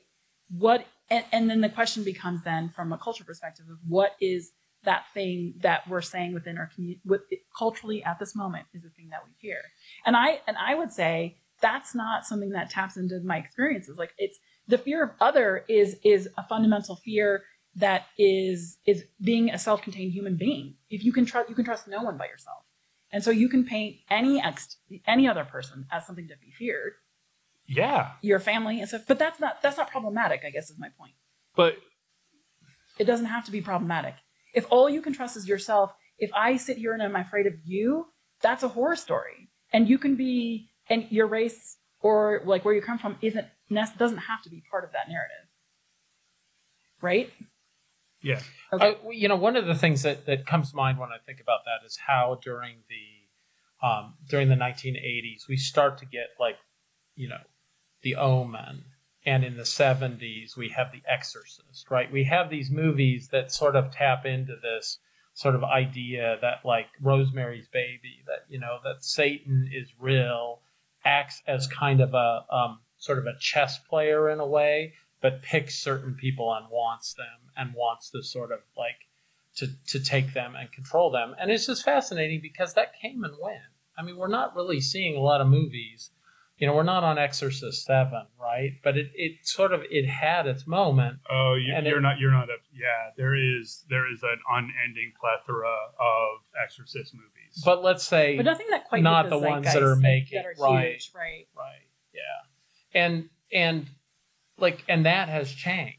What 0.51 0.87
and, 1.11 1.25
and 1.33 1.51
then 1.51 1.61
the 1.61 1.69
question 1.69 2.05
becomes 2.05 2.43
then 2.45 2.69
from 2.69 2.93
a 2.93 2.99
culture 2.99 3.25
perspective 3.25 3.67
of 3.71 3.79
what 3.87 4.13
is 4.21 4.53
that 4.85 5.05
thing 5.13 5.55
that 5.61 5.87
we're 5.89 6.01
saying 6.01 6.33
within 6.33 6.57
our 6.57 6.71
community 6.75 7.01
with 7.05 7.23
culturally 7.57 8.03
at 8.05 8.19
this 8.19 8.35
moment 8.35 8.67
is 8.73 8.83
the 8.83 8.91
thing 8.91 9.09
that 9.11 9.21
we 9.25 9.33
fear. 9.41 9.61
And 10.07 10.17
I 10.17 10.41
and 10.47 10.57
I 10.57 10.75
would 10.75 10.93
say 10.93 11.37
that's 11.61 11.95
not 11.95 12.25
something 12.25 12.51
that 12.51 12.71
taps 12.71 12.97
into 12.97 13.21
my 13.21 13.39
experiences. 13.39 13.99
Like 13.99 14.13
it's 14.19 14.39
the 14.69 14.79
fear 14.79 15.03
of 15.03 15.11
other 15.21 15.65
is 15.69 15.97
is 16.05 16.29
a 16.39 16.47
fundamental 16.49 16.97
fear 16.97 17.43
that 17.81 18.07
is 18.19 18.79
is 18.87 19.05
being 19.21 19.51
a 19.51 19.59
self-contained 19.59 20.13
human 20.13 20.37
being. 20.37 20.75
If 20.89 21.05
you 21.05 21.13
can 21.13 21.27
trust 21.27 21.49
you 21.49 21.55
can 21.55 21.65
trust 21.65 21.89
no 21.89 22.03
one 22.03 22.17
but 22.17 22.29
yourself. 22.29 22.65
And 23.13 23.25
so 23.25 23.31
you 23.31 23.49
can 23.49 23.65
paint 23.65 23.97
any 24.09 24.41
ex 24.41 24.77
any 25.07 25.29
other 25.29 25.45
person 25.45 25.87
as 25.91 26.07
something 26.07 26.29
to 26.29 26.35
be 26.41 26.53
feared, 26.53 26.93
Yeah, 27.67 28.13
your 28.23 28.39
family 28.39 28.81
and 28.81 28.89
stuff. 28.89 29.03
But 29.09 29.19
that's 29.19 29.41
not 29.41 29.61
that's 29.63 29.77
not 29.77 29.91
problematic, 29.91 30.43
I 30.47 30.51
guess 30.51 30.71
is 30.71 30.79
my 30.79 30.89
point. 30.99 31.15
but 31.57 31.75
It 32.99 33.05
doesn't 33.05 33.27
have 33.27 33.45
to 33.47 33.51
be 33.51 33.61
problematic. 33.61 34.15
If 34.55 34.67
all 34.71 34.89
you 34.89 35.03
can 35.03 35.13
trust 35.13 35.37
is 35.37 35.49
yourself, 35.49 35.93
if 36.19 36.31
I 36.35 36.57
sit 36.57 36.77
here 36.77 36.93
and 36.93 37.03
I'm 37.03 37.17
afraid 37.17 37.47
of 37.47 37.55
you, 37.65 38.07
that's 38.43 38.63
a 38.63 38.69
horror 38.69 38.97
story. 38.97 39.49
And 39.73 39.89
you 39.89 39.99
can 39.99 40.17
be 40.17 40.71
and 40.89 41.07
your 41.11 41.27
race 41.27 41.79
or 42.01 42.43
like 42.45 42.65
where 42.65 42.75
you 42.75 42.83
come 42.83 42.99
from 42.99 43.17
isn't 43.23 43.47
doesn't 43.99 44.19
have 44.19 44.43
to 44.43 44.51
be 44.51 44.63
part 44.71 44.85
of 44.85 44.93
that 44.93 45.09
narrative. 45.09 45.47
Right? 47.01 47.33
Yeah, 48.23 48.41
Okay. 48.73 48.97
Uh, 49.05 49.11
you 49.11 49.29
know, 49.29 49.37
one 49.37 49.57
of 49.57 49.67
the 49.67 49.75
things 49.75 50.03
that, 50.03 50.27
that 50.27 50.47
comes 50.47 50.71
to 50.71 50.77
mind 50.77 50.99
when 50.99 51.11
I 51.11 51.19
think 51.25 51.41
about 51.41 51.61
that 51.65 51.87
is 51.87 51.97
how 51.97 52.39
during 52.43 52.77
the 52.89 53.87
um, 53.87 54.15
during 54.29 54.49
the 54.49 54.57
1980s 54.57 55.49
we 55.49 55.57
start 55.57 55.99
to 55.99 56.07
get 56.07 56.29
like, 56.39 56.57
you 57.17 57.29
know, 57.29 57.41
The 58.03 58.17
Omen, 58.17 58.85
and 59.25 59.43
in 59.43 59.57
the 59.57 59.63
70s 59.63 60.57
we 60.57 60.69
have 60.69 60.93
The 60.93 61.03
Exorcist, 61.11 61.91
right? 61.91 62.13
We 62.13 62.25
have 62.25 62.51
these 62.51 62.71
movies 62.71 63.29
that 63.29 63.51
sort 63.51 63.77
of 63.77 63.91
tap 63.91 64.27
into 64.27 64.55
this 64.63 64.99
sort 65.33 65.55
of 65.55 65.65
idea 65.65 66.37
that 66.43 66.65
like 66.65 66.89
Rosemary's 67.01 67.69
Baby, 67.69 68.23
that 68.27 68.45
you 68.49 68.61
know 68.61 68.79
that 68.85 69.03
Satan 69.03 69.69
is 69.73 69.89
real, 69.99 70.61
acts 71.05 71.43
as 71.47 71.67
kind 71.67 72.01
of 72.01 72.15
a 72.15 72.45
um, 72.53 72.81
sort 72.99 73.19
of 73.19 73.27
a 73.27 73.39
chess 73.41 73.79
player 73.79 74.29
in 74.29 74.41
a 74.41 74.47
way, 74.47 74.93
but 75.21 75.43
picks 75.43 75.79
certain 75.79 76.15
people 76.15 76.53
and 76.55 76.67
wants 76.71 77.15
them 77.15 77.53
and 77.57 77.75
wants 77.75 78.11
to 78.11 78.23
sort 78.23 78.53
of 78.53 78.61
like 78.77 78.97
to 79.57 79.67
to 79.89 80.03
take 80.03 80.33
them 80.35 80.55
and 80.55 80.71
control 80.73 81.11
them. 81.11 81.35
And 81.41 81.51
it's 81.51 81.67
just 81.67 81.85
fascinating 81.85 82.41
because 82.43 82.75
that 82.75 82.93
came 83.01 83.25
and 83.25 83.35
went. 83.41 83.59
I 83.99 84.03
mean, 84.03 84.17
we're 84.17 84.29
not 84.29 84.55
really 84.57 84.81
seeing 84.81 85.17
a 85.17 85.21
lot 85.21 85.41
of 85.41 85.49
movies. 85.49 86.11
You 86.57 86.67
know, 86.67 86.75
we're 86.75 86.83
not 86.83 87.05
on 87.05 87.17
Exorcist 87.19 87.87
Seven, 87.87 88.27
right? 88.39 88.73
But 88.85 88.99
it, 88.99 89.11
it 89.15 89.33
sort 89.47 89.73
of 89.73 89.81
it 89.91 90.07
had 90.07 90.47
its 90.47 90.67
moment. 90.67 91.19
Oh, 91.31 91.55
you, 91.55 91.73
you're 91.83 91.99
it- 91.99 92.03
not. 92.03 92.19
You're 92.19 92.31
not. 92.31 92.51
A, 92.51 92.57
yeah, 92.73 93.11
there 93.17 93.35
is. 93.35 93.85
There 93.89 94.11
is 94.13 94.23
an 94.23 94.39
unending 94.51 95.13
plethora 95.19 95.75
of 95.99 96.41
Exorcist 96.63 97.15
movies. 97.15 97.63
But 97.65 97.83
let's 97.83 98.05
say 98.07 98.37
But 98.37 98.45
nothing 98.45 98.67
that 98.71 98.89
quite 98.89 99.03
Not 99.03 99.25
hit 99.25 99.31
the 99.31 99.39
ones 99.39 99.65
that 99.73 99.83
are 99.83 99.97
making- 99.97 100.37
that 100.37 100.45
are 100.47 100.55
right. 100.63 101.03
right? 101.15 101.47
right, 101.57 101.87
yeah, 102.15 102.21
and 103.01 103.29
and 103.53 103.87
like 104.61 104.85
and 104.89 105.07
that 105.07 105.29
has 105.29 105.51
changed. 105.53 105.97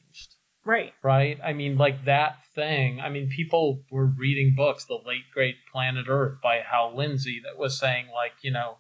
Right. 0.64 0.94
right? 1.02 1.40
I 1.44 1.54
mean, 1.54 1.78
like 1.78 2.06
that 2.06 2.38
thing. 2.54 3.00
I 3.02 3.10
mean, 3.10 3.30
people 3.30 3.84
were 3.90 4.06
reading 4.06 4.54
books, 4.56 4.86
The 4.86 5.00
Late 5.06 5.32
Great 5.34 5.56
Planet 5.72 6.06
Earth 6.08 6.38
by 6.42 6.58
Hal 6.58 6.96
Lindsey, 6.96 7.42
that 7.44 7.58
was 7.58 7.80
saying, 7.80 8.08
like, 8.14 8.34
you 8.44 8.52
know, 8.52 8.78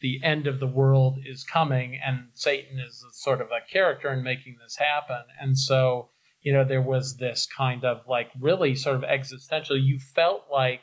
the 0.00 0.20
end 0.22 0.46
of 0.46 0.60
the 0.60 0.66
world 0.66 1.18
is 1.24 1.42
coming, 1.42 1.98
and 2.04 2.28
Satan 2.34 2.78
is 2.78 3.04
a 3.08 3.12
sort 3.12 3.40
of 3.40 3.48
a 3.48 3.68
character 3.72 4.12
in 4.12 4.22
making 4.22 4.58
this 4.62 4.76
happen. 4.76 5.24
And 5.40 5.58
so, 5.58 6.10
you 6.40 6.52
know, 6.52 6.64
there 6.64 6.82
was 6.82 7.16
this 7.16 7.46
kind 7.46 7.84
of 7.84 8.02
like 8.08 8.30
really 8.40 8.76
sort 8.76 8.94
of 8.94 9.02
existential. 9.02 9.76
You 9.76 9.98
felt 9.98 10.44
like, 10.52 10.82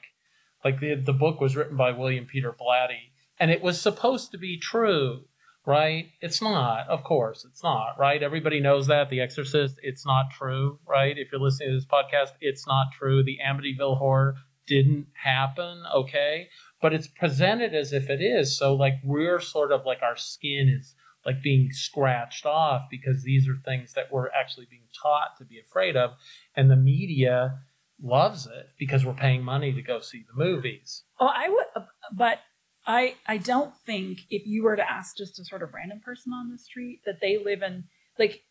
like 0.65 0.81
the 0.81 0.95
the 0.95 1.13
book 1.13 1.39
was 1.39 1.55
written 1.55 1.77
by 1.77 1.91
William 1.91 2.25
Peter 2.25 2.51
Blatty, 2.51 3.13
and 3.39 3.51
it 3.51 3.61
was 3.61 3.79
supposed 3.79 4.31
to 4.31 4.37
be 4.37 4.59
true 4.59 5.25
right? 5.65 6.07
It's 6.21 6.41
not, 6.41 6.87
of 6.87 7.03
course, 7.03 7.45
it's 7.45 7.63
not, 7.63 7.95
right? 7.99 8.21
Everybody 8.21 8.59
knows 8.59 8.87
that. 8.87 9.09
The 9.09 9.21
Exorcist, 9.21 9.79
it's 9.81 10.05
not 10.05 10.31
true, 10.31 10.79
right? 10.87 11.17
If 11.17 11.31
you're 11.31 11.41
listening 11.41 11.69
to 11.69 11.75
this 11.75 11.85
podcast, 11.85 12.33
it's 12.41 12.67
not 12.67 12.87
true. 12.97 13.23
The 13.23 13.39
Amityville 13.45 13.97
horror 13.97 14.35
didn't 14.67 15.07
happen, 15.13 15.83
okay? 15.93 16.49
But 16.81 16.93
it's 16.93 17.07
presented 17.07 17.73
as 17.73 17.93
if 17.93 18.09
it 18.09 18.21
is. 18.21 18.57
So, 18.57 18.75
like, 18.75 18.95
we're 19.03 19.39
sort 19.39 19.71
of 19.71 19.85
like 19.85 20.01
our 20.01 20.15
skin 20.15 20.69
is 20.69 20.95
like 21.25 21.41
being 21.41 21.69
scratched 21.71 22.45
off 22.45 22.83
because 22.89 23.23
these 23.23 23.47
are 23.49 23.57
things 23.65 23.93
that 23.93 24.11
we're 24.11 24.29
actually 24.29 24.67
being 24.69 24.87
taught 25.01 25.37
to 25.39 25.45
be 25.45 25.59
afraid 25.59 25.97
of. 25.97 26.11
And 26.55 26.69
the 26.69 26.75
media 26.75 27.59
loves 28.01 28.45
it 28.45 28.67
because 28.77 29.05
we're 29.05 29.13
paying 29.13 29.43
money 29.43 29.73
to 29.73 29.81
go 29.81 29.99
see 29.99 30.23
the 30.27 30.37
movies. 30.37 31.03
Oh, 31.19 31.27
I 31.27 31.49
would, 31.49 31.65
uh, 31.75 31.85
but 32.13 32.39
I 32.85 33.15
I 33.27 33.37
don't 33.37 33.75
think 33.85 34.19
if 34.29 34.45
you 34.45 34.63
were 34.63 34.75
to 34.75 34.91
ask 34.91 35.17
just 35.17 35.39
a 35.39 35.45
sort 35.45 35.63
of 35.63 35.73
random 35.73 35.99
person 35.99 36.33
on 36.33 36.51
the 36.51 36.57
street 36.57 37.01
that 37.05 37.19
they 37.21 37.37
live 37.37 37.61
in 37.61 37.85
like 38.19 38.43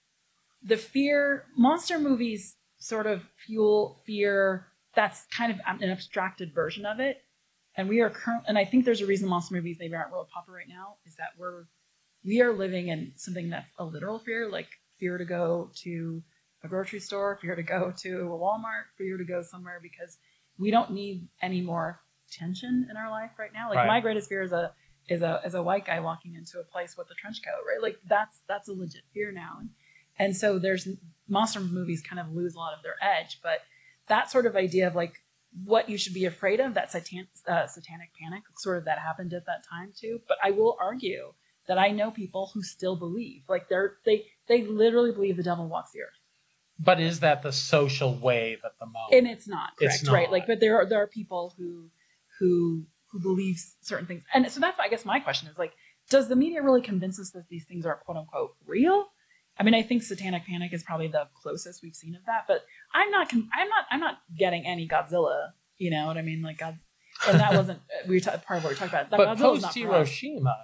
the 0.63 0.77
fear 0.77 1.45
monster 1.57 1.99
movies 1.99 2.57
sort 2.79 3.07
of 3.07 3.23
fuel 3.47 4.01
fear. 4.07 4.67
That's 4.95 5.27
kind 5.27 5.53
of 5.53 5.59
an 5.67 5.91
abstracted 5.91 6.55
version 6.55 6.87
of 6.87 7.01
it. 7.01 7.23
And 7.77 7.89
we 7.89 8.01
are 8.01 8.11
current 8.11 8.45
and 8.47 8.57
i 8.57 8.65
think 8.65 8.85
there's 8.85 9.01
a 9.01 9.07
reason 9.07 9.29
monster 9.29 9.55
movies 9.55 9.77
maybe 9.81 9.95
aren't 9.95 10.13
real 10.13 10.29
popular 10.33 10.59
right 10.59 10.69
now 10.69 10.95
is 11.07 11.17
that 11.17 11.31
we're 11.37 11.65
we 12.25 12.41
are 12.41 12.53
living 12.53 12.89
in 12.89 13.13
something 13.17 13.51
that's 13.51 13.71
a 13.79 13.85
literal 13.85 14.19
fear 14.19 14.49
like 14.49 14.69
fear 14.99 15.19
to 15.19 15.25
go 15.25 15.71
to 15.75 16.23
a 16.63 16.69
grocery 16.69 17.01
store 17.01 17.37
fear 17.43 17.57
to 17.57 17.65
go 17.65 17.93
to 17.97 18.33
a 18.33 18.39
walmart 18.39 18.85
fear 18.97 19.19
to 19.19 19.25
go 19.25 19.43
somewhere 19.43 19.81
because 19.83 20.19
we 20.57 20.71
don't 20.71 20.93
need 20.93 21.27
any 21.43 21.61
more 21.61 22.01
tension 22.39 22.87
in 22.91 22.97
our 22.97 23.11
life 23.11 23.33
right 23.39 23.53
now. 23.53 23.69
Like 23.69 23.77
Right. 23.77 23.87
my 23.87 24.01
greatest 24.01 24.29
fear 24.29 24.43
is 24.43 24.53
a 24.53 24.73
is 25.09 25.23
a 25.23 25.41
is 25.45 25.55
a 25.55 25.63
white 25.63 25.85
guy 25.87 26.01
walking 26.01 26.35
into 26.35 26.59
a 26.59 26.65
place 26.65 26.97
with 26.97 27.09
a 27.11 27.15
trench 27.15 27.41
coat 27.45 27.63
right? 27.69 27.83
Like 27.83 27.99
that's 28.09 28.43
that's 28.49 28.69
a 28.69 28.73
legit 28.73 29.03
fear 29.13 29.33
now. 29.33 29.59
And 29.61 29.71
and 30.19 30.37
so 30.37 30.59
there's 30.59 30.89
monster 31.29 31.61
movies 31.61 32.03
kind 32.03 32.21
of 32.21 32.33
lose 32.33 32.55
a 32.55 32.59
lot 32.59 32.73
of 32.77 32.83
their 32.83 32.97
edge 33.03 33.41
but 33.43 33.61
that 34.09 34.31
sort 34.31 34.45
of 34.47 34.55
idea 34.57 34.87
of 34.87 34.95
like 34.95 35.15
what 35.65 35.89
you 35.89 35.97
should 35.97 36.13
be 36.13 36.27
afraid 36.27 36.61
of 36.61 36.75
that 36.75 36.93
satan, 36.93 37.27
uh, 37.49 37.67
satanic 37.67 38.11
panic 38.21 38.43
sort 38.59 38.77
of 38.77 38.85
that 38.85 38.99
happened 38.99 39.33
at 39.33 39.47
that 39.47 39.65
time 39.69 39.93
too. 39.99 40.21
But 40.29 40.37
i 40.43 40.51
will 40.51 40.77
argue 40.81 41.33
that 41.67 41.79
i 41.79 41.89
know 41.91 42.11
people 42.11 42.51
who 42.53 42.63
still 42.63 42.97
believe 42.97 43.43
like 43.49 43.69
they're 43.71 43.95
they 44.05 44.27
they 44.49 44.63
literally 44.65 45.13
believe 45.13 45.37
the 45.37 45.43
devil 45.43 45.67
walks 45.69 45.93
the 45.93 46.03
earth. 46.03 46.21
But 46.79 47.01
is 47.01 47.21
that 47.21 47.43
the 47.43 47.53
social 47.53 48.15
wave 48.17 48.59
at 48.65 48.79
the 48.81 48.87
moment? 48.87 49.15
and 49.15 49.27
it's 49.27 49.49
not 49.49 49.71
It's 49.81 50.07
correct 50.07 50.13
right? 50.27 50.31
like 50.33 50.47
but 50.47 50.61
there 50.61 50.77
are 50.77 50.87
there 50.87 51.01
are 51.03 51.07
people 51.07 51.55
who 51.57 51.91
who 52.39 52.85
who 53.11 53.21
believe 53.21 53.57
certain 53.81 54.07
things. 54.07 54.25
And 54.33 54.51
so 54.51 54.61
that's 54.61 54.79
i 54.79 54.89
guess 54.89 55.05
my 55.05 55.21
question 55.21 55.49
is 55.49 55.59
like 55.59 55.73
does 56.11 56.29
the 56.29 56.37
media 56.37 56.63
really 56.63 56.83
convince 56.83 57.19
us 57.19 57.31
that 57.31 57.49
these 57.49 57.65
things 57.65 57.87
are 57.87 57.97
quote 57.97 58.19
unquote 58.19 58.55
real? 58.67 59.07
I 59.59 59.63
mean 59.63 59.75
i 59.75 59.83
think 59.83 60.03
satanic 60.03 60.47
panic 60.47 60.73
is 60.73 60.83
probably 60.83 61.09
the 61.09 61.29
closest 61.41 61.83
we've 61.83 61.95
seen 61.95 62.17
of 62.17 62.25
that 62.27 62.45
but 62.49 62.65
i'm 62.93 63.11
not 63.11 63.33
i'm 63.33 63.69
not 63.69 63.85
i'm 63.91 64.01
not 64.01 64.19
getting 64.37 64.67
any 64.67 64.89
godzilla 64.89 65.51
you 65.79 65.91
know 65.91 66.07
what 66.07 66.19
i 66.19 66.23
mean? 66.23 66.43
Like 66.43 66.59
god 66.59 66.79
and 67.29 67.39
that 67.39 67.55
wasn't 67.55 67.81
we 68.09 68.17
were 68.17 68.21
ta- 68.21 68.37
part 68.39 68.59
of 68.59 68.65
what 68.65 68.71
we 68.71 68.77
talked 68.77 68.93
about. 68.93 69.11
That 69.11 69.17
but 69.17 69.39
post. 69.39 69.75
Hiroshima 69.75 70.57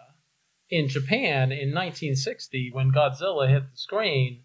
in 0.70 0.88
Japan 0.88 1.50
in 1.50 1.74
1960, 1.74 2.70
when 2.72 2.92
Godzilla 2.92 3.48
hit 3.48 3.64
the 3.72 3.76
screen, 3.76 4.42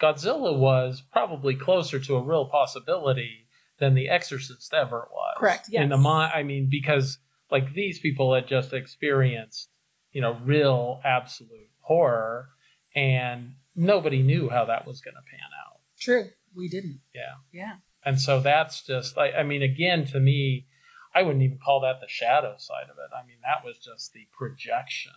Godzilla 0.00 0.56
was 0.56 1.02
probably 1.12 1.54
closer 1.54 1.98
to 2.00 2.16
a 2.16 2.22
real 2.22 2.46
possibility 2.46 3.47
than 3.78 3.94
The 3.94 4.08
Exorcist 4.08 4.72
ever 4.74 5.08
was. 5.10 5.34
Correct, 5.38 5.68
Yeah. 5.70 5.82
In 5.82 5.88
the 5.88 5.96
yes. 5.96 6.02
mind, 6.04 6.32
I 6.34 6.42
mean, 6.42 6.68
because 6.70 7.18
like 7.50 7.72
these 7.74 7.98
people 7.98 8.34
had 8.34 8.46
just 8.46 8.72
experienced, 8.72 9.70
you 10.12 10.20
know, 10.20 10.36
real 10.44 11.00
absolute 11.04 11.70
horror, 11.80 12.48
and 12.94 13.54
nobody 13.74 14.22
knew 14.22 14.48
how 14.48 14.64
that 14.66 14.86
was 14.86 15.00
going 15.00 15.14
to 15.14 15.30
pan 15.30 15.48
out. 15.66 15.80
true 15.98 16.28
we 16.54 16.68
didn't 16.68 17.00
Yeah. 17.14 17.34
yeah 17.52 17.76
And 18.04 18.20
so 18.20 18.40
that's 18.40 18.82
just 18.82 19.16
like 19.16 19.34
I 19.38 19.42
mean, 19.42 19.62
again, 19.62 20.06
to 20.06 20.18
me, 20.20 20.66
I 21.14 21.22
wouldn't 21.22 21.42
even 21.44 21.58
call 21.64 21.80
that 21.80 22.00
the 22.00 22.08
shadow 22.08 22.54
side 22.58 22.84
of 22.90 22.96
it. 22.98 23.10
I 23.14 23.26
mean, 23.26 23.38
that 23.42 23.64
was 23.64 23.78
just 23.78 24.12
the 24.12 24.26
projection 24.36 25.12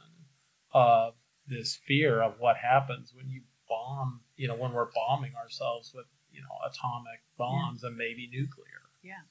of 0.74 1.13
this 1.47 1.80
fear 1.88 2.21
of 2.21 2.36
what 2.39 2.58
happens 2.58 3.13
when 3.15 3.30
you 3.30 3.41
bomb, 3.67 4.21
you 4.36 4.47
know, 4.47 4.56
when 4.56 4.74
we're 4.74 4.89
bombing 4.93 5.34
ourselves 5.36 5.91
with, 5.93 6.06
you 6.32 6.41
know, 6.41 6.56
atomic 6.70 7.22
bombs 7.38 7.84
and 7.84 7.96
maybe 7.98 8.30
nuclear. 8.32 8.82
Yeah. 9.04 9.22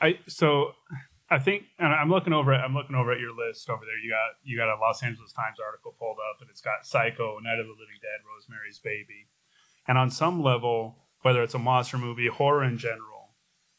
I 0.00 0.18
so 0.28 0.72
I 1.30 1.38
think 1.38 1.64
and 1.78 1.88
I'm 1.92 2.10
looking 2.10 2.32
over 2.32 2.52
at 2.52 2.60
I'm 2.64 2.74
looking 2.74 2.94
over 2.96 3.12
at 3.12 3.20
your 3.20 3.34
list 3.34 3.68
over 3.70 3.84
there. 3.84 3.98
You 3.98 4.10
got 4.10 4.36
you 4.44 4.56
got 4.56 4.68
a 4.68 4.78
Los 4.80 5.02
Angeles 5.02 5.32
Times 5.32 5.58
article 5.64 5.94
pulled 5.98 6.18
up 6.30 6.40
and 6.40 6.50
it's 6.50 6.60
got 6.60 6.84
Psycho, 6.86 7.38
Night 7.40 7.58
of 7.58 7.66
the 7.66 7.72
Living 7.72 7.98
Dead, 8.02 8.20
Rosemary's 8.26 8.78
Baby. 8.78 9.28
And 9.88 9.96
on 9.98 10.10
some 10.10 10.42
level, 10.42 11.04
whether 11.22 11.42
it's 11.42 11.54
a 11.54 11.58
monster 11.58 11.98
movie, 11.98 12.28
horror 12.28 12.64
in 12.64 12.76
general, 12.78 13.34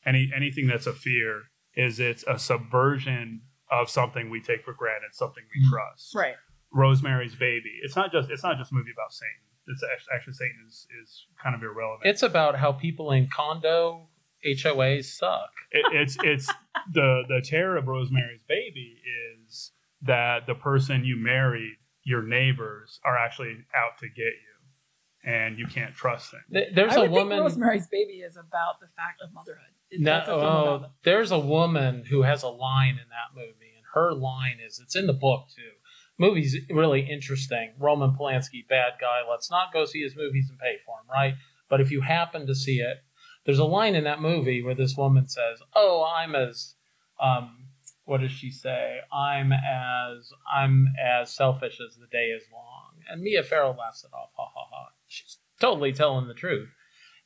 any 0.06 0.32
anything 0.36 0.68
that's 0.68 0.88
a 0.88 0.94
fear, 0.94 1.44
is 1.76 2.00
it's 2.00 2.24
a 2.28 2.40
subversion 2.40 3.42
of 3.70 3.90
something 3.90 4.30
we 4.30 4.42
take 4.42 4.64
for 4.64 4.74
granted, 4.74 5.14
something 5.14 5.44
we 5.54 5.62
Mhm. 5.66 5.70
trust. 5.70 6.16
Right. 6.16 6.36
Rosemary's 6.72 7.36
Baby. 7.36 7.80
It's 7.84 7.96
not 7.96 8.12
just 8.12 8.30
it's 8.30 8.44
not 8.44 8.58
just 8.58 8.72
a 8.72 8.76
movie 8.76 8.92
about 8.92 9.14
Satan. 9.14 9.42
It's 9.68 9.84
act- 9.84 10.08
actually 10.14 10.34
Satan 10.34 10.66
is 10.68 10.88
is 11.02 11.26
kind 11.42 11.56
of 11.56 11.62
irrelevant. 11.64 12.06
It's 12.06 12.24
about 12.24 12.56
how 12.58 12.72
people 12.72 13.12
in 13.12 13.28
condo 13.28 14.08
HOAs 14.46 15.06
suck. 15.06 15.50
it, 15.72 15.86
it's 15.94 16.18
it's 16.24 16.48
the 16.94 17.24
the 17.28 17.42
terror 17.44 17.78
of 17.78 17.88
Rosemary's 17.88 18.44
Baby 18.48 18.98
is 19.42 19.72
that 20.04 20.46
the 20.48 20.56
person 20.56 21.04
you 21.04 21.18
married, 21.18 21.74
your 22.04 22.22
neighbors, 22.24 23.00
are 23.04 23.18
actually 23.18 23.58
out 23.76 23.98
to 24.00 24.08
get 24.08 24.20
you, 24.46 25.32
and 25.32 25.58
you 25.58 25.66
can't 25.66 25.94
trust 25.96 26.32
them. 26.32 26.66
There's 26.74 26.94
I 26.94 26.98
a 26.98 27.02
would 27.02 27.12
woman. 27.12 27.30
think 27.30 27.42
Rosemary's 27.42 27.88
Baby 27.88 28.20
is 28.22 28.38
about 28.38 28.80
the 28.80 28.88
fact 28.96 29.22
of 29.22 29.34
motherhood. 29.34 29.64
It- 29.90 30.02
No, 30.02 30.12
that's 30.12 30.30
a 30.30 30.32
film 30.32 30.44
oh, 30.44 30.86
there's 31.04 31.32
a 31.32 31.40
woman 31.40 32.04
who 32.06 32.22
has 32.22 32.44
a 32.44 32.50
line 32.50 32.94
in 33.02 33.10
that 33.10 33.34
movie, 33.36 33.74
and 33.76 33.86
her 33.94 34.14
line 34.14 34.60
is 34.66 34.80
it's 34.84 34.96
in 34.96 35.08
the 35.08 35.14
book 35.14 35.48
too. 35.54 35.72
Movie's 36.18 36.58
really 36.70 37.02
interesting. 37.02 37.74
Roman 37.80 38.16
Polanski, 38.16 38.68
bad 38.68 38.94
guy. 39.00 39.22
Let's 39.30 39.52
not 39.52 39.72
go 39.72 39.86
see 39.86 40.02
his 40.02 40.16
movies 40.16 40.50
and 40.50 40.60
pay 40.60 40.78
for 40.86 40.96
them, 40.98 41.10
right? 41.14 41.36
But 41.70 41.82
if 41.82 41.92
you 41.92 42.02
happen 42.02 42.48
to 42.48 42.56
see 42.56 42.80
it, 42.80 42.98
there's 43.46 43.60
a 43.60 43.66
line 43.66 43.96
in 43.96 44.04
that 44.06 44.22
movie 44.22 44.64
where 44.64 44.76
this 44.76 44.98
woman 44.98 45.28
says, 45.28 45.62
"Oh, 45.76 46.04
I'm 46.04 46.36
as, 46.36 46.76
um, 47.20 47.68
what 48.06 48.22
does 48.22 48.32
she 48.32 48.50
say? 48.50 49.00
I'm 49.12 49.52
as 49.52 50.32
I'm 50.52 50.88
as 51.02 51.34
selfish 51.34 51.80
as 51.80 51.96
the 51.96 52.08
day 52.08 52.28
is 52.32 52.44
long." 52.52 53.04
And 53.10 53.22
Mia 53.22 53.44
Farrow 53.44 53.76
laughs 53.78 54.04
it 54.04 54.14
off, 54.14 54.32
ha 54.36 54.50
ha 54.54 54.68
ha. 54.72 54.90
She's 55.08 55.38
totally 55.62 55.94
telling 55.94 56.28
the 56.28 56.34
truth, 56.34 56.70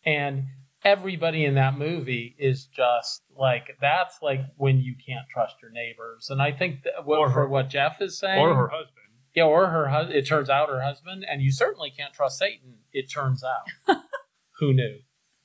and 0.05 0.45
everybody 0.83 1.45
in 1.45 1.55
that 1.55 1.77
movie 1.77 2.35
is 2.39 2.65
just 2.65 3.23
like 3.37 3.77
that's 3.79 4.19
like 4.21 4.41
when 4.57 4.79
you 4.79 4.95
can't 5.05 5.27
trust 5.29 5.55
your 5.61 5.71
neighbors 5.71 6.27
and 6.29 6.41
i 6.41 6.51
think 6.51 6.83
that 6.83 7.05
what, 7.05 7.27
her- 7.27 7.33
for 7.33 7.47
what 7.47 7.69
jeff 7.69 8.01
is 8.01 8.17
saying 8.17 8.39
Or 8.39 8.55
her 8.55 8.67
husband. 8.67 8.95
yeah 9.35 9.43
or 9.43 9.67
her 9.67 9.89
husband. 9.89 10.15
it 10.17 10.25
turns 10.27 10.49
out 10.49 10.69
her 10.69 10.81
husband 10.81 11.23
and 11.29 11.41
you 11.41 11.51
certainly 11.51 11.91
can't 11.95 12.13
trust 12.13 12.39
satan 12.39 12.77
it 12.93 13.11
turns 13.11 13.43
out 13.43 13.97
who 14.59 14.73
knew 14.73 14.97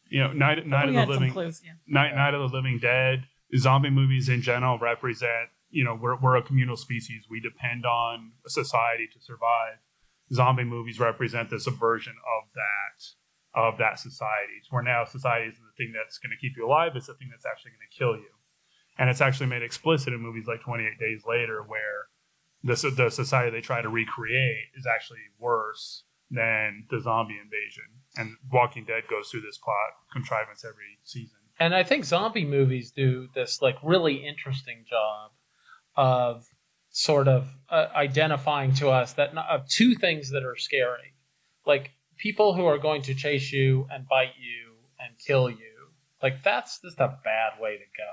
You 0.09 0.21
know, 0.23 0.33
Night, 0.33 0.67
Night 0.67 0.89
of 0.89 0.95
the 0.95 1.07
Living 1.07 1.33
clues. 1.33 1.61
Yeah. 1.65 1.73
Night, 1.89 2.15
Night 2.15 2.33
of 2.35 2.41
the 2.49 2.57
Living 2.57 2.79
Dead. 2.79 3.25
Zombie 3.57 3.91
movies 3.91 4.29
in 4.29 4.41
general 4.41 4.79
represent. 4.79 5.49
You 5.71 5.83
know, 5.85 5.99
we're 6.01 6.17
we're 6.21 6.37
a 6.37 6.43
communal 6.43 6.77
species. 6.77 7.25
We 7.29 7.41
depend 7.41 7.85
on 7.85 8.33
society 8.47 9.09
to 9.13 9.21
survive. 9.21 9.79
Zombie 10.33 10.63
movies 10.65 11.01
represent 11.01 11.51
the 11.51 11.59
subversion 11.59 12.15
of 12.39 12.51
that 12.55 12.99
of 13.57 13.79
that 13.79 13.99
society. 13.99 14.61
Where 14.71 14.83
now 14.83 15.05
society 15.05 15.49
isn't 15.51 15.65
the 15.65 15.73
thing 15.83 15.93
that's 15.97 16.19
going 16.19 16.31
to 16.31 16.37
keep 16.41 16.57
you 16.57 16.67
alive; 16.69 16.93
it's 16.95 17.07
the 17.09 17.15
thing 17.15 17.29
that's 17.31 17.47
actually 17.47 17.73
going 17.73 17.89
to 17.91 17.97
kill 17.99 18.15
you. 18.17 18.31
And 18.99 19.11
it's 19.11 19.21
actually 19.21 19.47
made 19.47 19.63
explicit 19.63 20.13
in 20.13 20.21
movies 20.21 20.47
like 20.47 20.61
Twenty 20.61 20.85
Eight 20.87 20.99
Days 21.01 21.25
Later, 21.27 21.63
where 21.67 22.07
the 22.63 22.77
the 22.97 23.11
society 23.11 23.51
they 23.51 23.61
try 23.61 23.81
to 23.83 23.89
recreate 23.89 24.69
is 24.77 24.87
actually 24.87 25.21
worse 25.39 26.05
than 26.31 26.85
the 26.91 27.01
zombie 27.01 27.39
invasion. 27.43 27.85
And 28.17 28.37
Walking 28.51 28.85
Dead 28.85 29.05
goes 29.09 29.29
through 29.31 29.43
this 29.43 29.59
plot 29.59 29.77
contrivance 30.13 30.65
every 30.65 30.99
season. 31.05 31.39
and 31.61 31.75
i 31.75 31.83
think 31.83 32.05
zombie 32.05 32.45
movies 32.45 32.91
do 32.91 33.29
this 33.35 33.63
like 33.63 33.77
really 33.83 34.17
interesting 34.27 34.85
job 34.89 35.31
of 35.97 36.45
sort 36.91 37.29
of 37.29 37.49
uh, 37.71 37.87
identifying 37.95 38.73
to 38.75 38.89
us 38.89 39.13
that 39.15 39.31
n- 39.31 39.39
of 39.39 39.69
two 39.69 39.95
things 39.95 40.31
that 40.31 40.43
are 40.45 40.57
scary 40.57 41.15
like 41.67 41.91
people 42.19 42.55
who 42.55 42.65
are 42.67 42.79
going 42.79 43.03
to 43.03 43.15
chase 43.15 43.53
you 43.53 43.87
and 43.91 44.07
bite 44.09 44.35
you 44.41 44.75
and 45.01 45.17
kill 45.19 45.49
you 45.51 45.91
like 46.23 46.43
that's 46.43 46.81
just 46.81 46.99
a 47.01 47.19
bad 47.25 47.53
way 47.61 47.73
to 47.77 47.85
go 47.97 48.13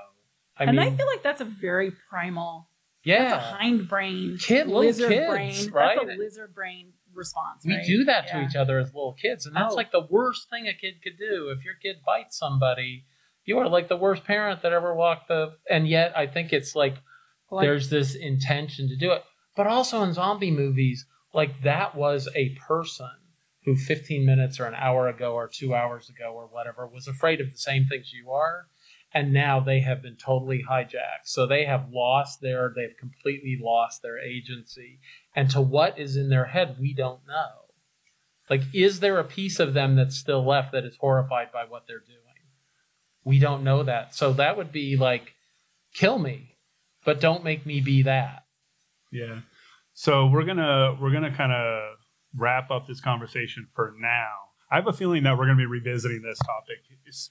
i 0.58 0.64
and 0.64 0.76
mean 0.76 0.92
I 0.92 0.96
feel 0.96 1.06
like 1.06 1.22
that's 1.22 1.40
a 1.40 1.44
very 1.46 1.92
primal. 2.10 2.68
yeah 3.02 3.30
That's 3.30 3.52
a 3.54 3.64
hindbrain, 3.64 4.40
Kid- 4.42 4.66
lizard 4.68 5.08
kids, 5.10 5.30
brain. 5.30 5.70
right? 5.72 5.98
That's 6.00 6.16
a 6.16 6.18
lizard 6.22 6.54
brain 6.54 6.92
response. 7.14 7.64
we 7.64 7.74
right? 7.76 7.86
do 7.86 8.04
that 8.04 8.28
to 8.28 8.42
each 8.42 8.56
other 8.56 8.78
as 8.78 8.88
little 8.88 9.14
kids 9.20 9.46
and 9.46 9.54
that's 9.56 9.72
Oh. 9.72 9.76
like 9.76 9.92
the 9.92 10.06
worst 10.10 10.50
thing 10.50 10.66
a 10.68 10.74
kid 10.74 10.94
could 11.02 11.16
do 11.18 11.48
if 11.56 11.64
your 11.64 11.74
kid 11.82 11.96
bites 12.04 12.36
somebody 12.38 13.04
you 13.44 13.58
are 13.58 13.68
like 13.68 13.88
the 13.88 13.96
worst 13.96 14.24
parent 14.24 14.62
that 14.62 14.72
ever 14.72 14.94
walked 14.94 15.28
the 15.28 15.52
and 15.70 15.86
yet 15.88 16.16
i 16.16 16.26
think 16.26 16.52
it's 16.52 16.74
like 16.74 16.96
Like, 17.50 17.64
there's 17.66 17.88
this 17.90 18.14
intention 18.14 18.88
to 18.88 18.96
do 18.96 19.12
it. 19.12 19.22
But 19.56 19.68
also 19.68 20.02
in 20.02 20.12
zombie 20.12 20.50
movies, 20.50 21.06
like 21.32 21.62
that 21.62 21.94
was 21.94 22.28
a 22.34 22.48
person 22.68 23.10
who 23.64 23.76
15 23.76 24.24
minutes 24.24 24.60
or 24.60 24.66
an 24.66 24.74
hour 24.74 25.08
ago 25.08 25.34
or 25.34 25.48
two 25.48 25.74
hours 25.74 26.08
ago 26.08 26.32
or 26.34 26.46
whatever 26.46 26.86
was 26.86 27.08
afraid 27.08 27.40
of 27.40 27.50
the 27.50 27.58
same 27.58 27.86
things 27.86 28.12
you 28.12 28.30
are. 28.30 28.66
And 29.12 29.32
now 29.32 29.60
they 29.60 29.80
have 29.80 30.02
been 30.02 30.16
totally 30.16 30.64
hijacked. 30.68 31.24
So 31.26 31.46
they 31.46 31.64
have 31.64 31.90
lost 31.92 32.40
their, 32.40 32.72
they've 32.74 32.96
completely 32.98 33.56
lost 33.60 34.02
their 34.02 34.18
agency. 34.18 34.98
And 35.36 35.48
to 35.50 35.60
what 35.60 35.98
is 35.98 36.16
in 36.16 36.30
their 36.30 36.46
head, 36.46 36.76
we 36.80 36.92
don't 36.92 37.20
know. 37.26 37.64
Like, 38.50 38.62
is 38.74 39.00
there 39.00 39.18
a 39.18 39.24
piece 39.24 39.60
of 39.60 39.72
them 39.72 39.96
that's 39.96 40.16
still 40.16 40.44
left 40.44 40.72
that 40.72 40.84
is 40.84 40.96
horrified 40.96 41.52
by 41.52 41.64
what 41.64 41.86
they're 41.86 42.00
doing? 42.00 42.18
We 43.24 43.38
don't 43.38 43.64
know 43.64 43.82
that. 43.84 44.14
So 44.14 44.34
that 44.34 44.56
would 44.56 44.70
be 44.70 44.96
like, 44.96 45.32
kill 45.94 46.18
me, 46.18 46.56
but 47.04 47.20
don't 47.20 47.44
make 47.44 47.64
me 47.64 47.80
be 47.80 48.02
that. 48.02 48.44
Yeah. 49.10 49.40
So 49.94 50.26
we're 50.26 50.44
gonna 50.44 50.98
we're 51.00 51.12
gonna 51.12 51.34
kind 51.34 51.52
of 51.52 51.93
wrap 52.36 52.70
up 52.70 52.86
this 52.86 53.00
conversation 53.00 53.66
for 53.74 53.94
now. 53.98 54.30
I 54.70 54.76
have 54.76 54.86
a 54.88 54.92
feeling 54.92 55.22
that 55.24 55.36
we're 55.38 55.46
gonna 55.46 55.56
be 55.58 55.66
revisiting 55.66 56.22
this 56.22 56.38
topic 56.38 56.78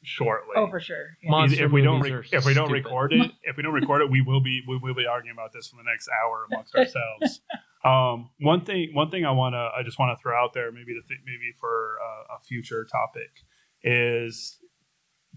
shortly. 0.03 0.53
oh, 0.55 0.69
for 0.69 0.79
sure. 0.79 0.97
Yeah. 1.21 1.27
If- 1.27 1.31
Monster 1.31 1.65
if 1.65 1.71
we 1.71 1.81
don't 1.81 1.99
re- 2.01 2.11
are 2.11 2.25
if 2.31 2.45
we 2.45 2.53
don't 2.53 2.67
stupid. 2.67 2.85
record 2.85 3.13
it 3.13 3.31
if 3.43 3.57
we 3.57 3.63
don't 3.63 3.73
record 3.73 4.01
it 4.01 4.09
we 4.09 4.21
will 4.21 4.39
be 4.41 4.61
we 4.67 4.77
will 4.77 4.93
be 4.93 5.05
arguing 5.05 5.35
about 5.35 5.51
this 5.51 5.67
for 5.67 5.75
the 5.77 5.83
next 5.83 6.07
hour 6.23 6.45
amongst 6.51 6.75
ourselves. 6.75 7.41
Um, 7.85 8.29
one 8.39 8.63
thing 8.63 8.91
one 8.93 9.11
thing 9.11 9.25
I 9.25 9.31
wanna 9.31 9.69
I 9.77 9.83
just 9.83 9.99
want 9.99 10.17
to 10.17 10.21
throw 10.21 10.41
out 10.41 10.53
there 10.53 10.71
maybe 10.71 10.93
to 10.93 11.01
th- 11.05 11.19
maybe 11.25 11.51
for 11.59 11.97
uh, 12.01 12.35
a 12.37 12.39
future 12.41 12.87
topic 12.89 13.29
is 13.81 14.57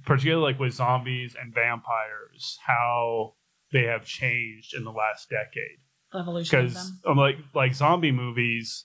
particularly 0.05 0.53
like 0.53 0.61
with 0.61 0.73
zombies 0.73 1.35
and 1.41 1.53
vampires 1.53 2.59
how 2.65 3.35
they 3.73 3.83
have 3.87 4.05
changed 4.05 4.75
in 4.75 4.85
the 4.85 4.93
last 4.93 5.29
decade 5.29 5.81
The 6.13 6.19
evolution 6.21 6.59
of 6.61 6.65
because 6.67 6.85
them. 7.03 7.13
um, 7.13 7.19
like 7.19 7.39
like 7.53 7.75
zombie 7.75 8.13
movies 8.13 8.85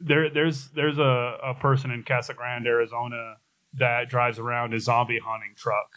there 0.00 0.30
there's 0.30 0.68
there's 0.70 0.98
a, 0.98 1.38
a 1.42 1.54
person 1.54 1.90
in 1.90 2.02
Casa 2.04 2.34
Grande 2.34 2.66
Arizona 2.66 3.36
that 3.74 4.08
drives 4.08 4.38
around 4.38 4.74
a 4.74 4.80
zombie 4.80 5.20
hunting 5.24 5.54
truck 5.56 5.90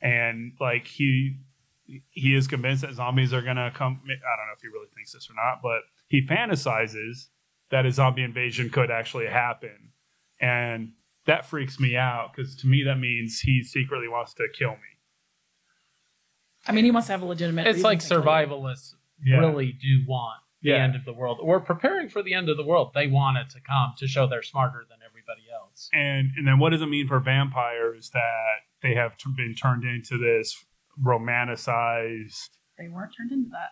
and 0.00 0.52
like 0.60 0.86
he 0.86 1.38
he 2.10 2.34
is 2.34 2.46
convinced 2.46 2.82
that 2.82 2.94
zombies 2.94 3.32
are 3.32 3.42
gonna 3.42 3.70
come 3.74 4.00
I 4.04 4.08
don't 4.08 4.46
know 4.46 4.54
if 4.56 4.62
he 4.62 4.68
really 4.68 4.88
thinks 4.94 5.12
this 5.12 5.28
or 5.30 5.34
not 5.34 5.60
but 5.62 5.82
he 6.08 6.26
fantasizes 6.26 7.26
that 7.70 7.84
a 7.86 7.92
zombie 7.92 8.22
invasion 8.22 8.70
could 8.70 8.90
actually 8.90 9.26
happen 9.26 9.92
and 10.40 10.92
that 11.26 11.46
freaks 11.46 11.78
me 11.78 11.96
out 11.96 12.30
because 12.34 12.56
to 12.56 12.66
me 12.66 12.82
that 12.84 12.98
means 12.98 13.40
he 13.40 13.62
secretly 13.62 14.08
wants 14.08 14.34
to 14.34 14.46
kill 14.56 14.70
me 14.72 14.76
I 16.66 16.70
mean, 16.70 16.84
he 16.84 16.92
must 16.92 17.08
have 17.08 17.22
a 17.22 17.24
legitimate. 17.24 17.66
It's 17.66 17.82
like 17.82 17.98
to 17.98 18.08
kill 18.08 18.18
you. 18.18 18.24
survivalists 18.24 18.94
Yeah. 19.24 19.38
really 19.38 19.72
do 19.72 20.04
want 20.06 20.40
the 20.62 20.70
Yeah. 20.70 20.76
end 20.84 20.94
of 20.96 21.04
the 21.04 21.12
world. 21.12 21.38
We're 21.42 21.60
preparing 21.60 22.08
for 22.08 22.22
the 22.22 22.34
end 22.34 22.48
of 22.48 22.56
the 22.56 22.64
world. 22.64 22.92
They 22.94 23.06
want 23.08 23.36
it 23.38 23.50
to 23.50 23.60
come 23.60 23.94
to 23.98 24.06
show 24.06 24.26
they're 24.26 24.42
smarter 24.42 24.84
than 24.88 24.98
everybody 25.04 25.42
else. 25.52 25.88
and 25.92 26.30
and 26.36 26.46
then 26.46 26.58
what 26.58 26.70
does 26.70 26.82
it 26.82 26.86
mean 26.86 27.06
for 27.08 27.18
vampires 27.20 28.10
that 28.10 28.56
they 28.82 28.94
have 28.94 29.16
t- 29.16 29.30
been 29.36 29.54
turned 29.54 29.84
into 29.84 30.18
this 30.18 30.64
romanticized 31.02 32.50
They 32.78 32.88
weren't 32.88 33.12
turned 33.16 33.32
into 33.32 33.50
that. 33.50 33.70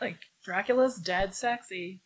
Like 0.00 0.18
Dracula's 0.44 0.96
dead 0.96 1.34
sexy. 1.34 2.02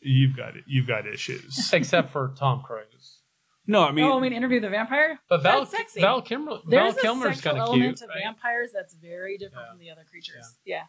you've 0.00 0.36
got 0.36 0.56
it 0.56 0.64
you've 0.66 0.86
got 0.86 1.06
issues 1.06 1.70
Except 1.72 2.10
for 2.10 2.34
Tom 2.36 2.62
Cruise. 2.62 3.20
no 3.66 3.82
i 3.84 3.92
mean 3.92 4.04
oh, 4.04 4.16
I 4.18 4.20
mean, 4.20 4.32
Interview 4.32 4.60
the 4.60 4.70
Vampire. 4.70 5.18
But 5.28 5.42
Val, 5.42 5.60
That's 5.60 5.70
sexy. 5.72 6.00
Val, 6.00 6.22
Kilmer, 6.22 6.52
Val 6.52 6.62
There's 6.66 6.96
a 6.96 7.00
Kilmer's 7.00 7.40
kind 7.40 7.58
of 7.58 7.68
element 7.68 7.82
cute. 7.82 7.96
to 7.98 8.06
right? 8.06 8.22
vampires 8.24 8.70
that's 8.72 8.94
very 8.94 9.36
different 9.38 9.66
Yeah. 9.66 9.70
from 9.72 9.78
the 9.80 9.90
other 9.90 10.04
creatures. 10.10 10.58
Yeah. 10.64 10.84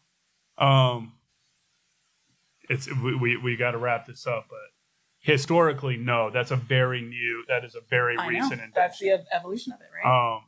um 0.58 1.14
it's 2.70 2.88
we 3.04 3.16
we, 3.16 3.38
we 3.38 3.56
got 3.58 3.72
to 3.72 3.78
wrap 3.78 4.06
this 4.06 4.26
up 4.28 4.46
but 4.50 4.60
historically 5.22 5.98
no 5.98 6.30
that's 6.32 6.52
a 6.52 6.56
very 6.56 7.02
new 7.02 7.44
that 7.48 7.66
is 7.66 7.76
a 7.76 7.82
very 7.90 8.18
I 8.18 8.24
know. 8.24 8.30
recent 8.30 8.54
invention 8.54 8.72
That's 8.76 9.00
the 9.00 9.10
ev- 9.12 9.26
evolution 9.34 9.74
of 9.74 9.80
it, 9.82 9.88
right? 10.06 10.36
um 10.36 10.44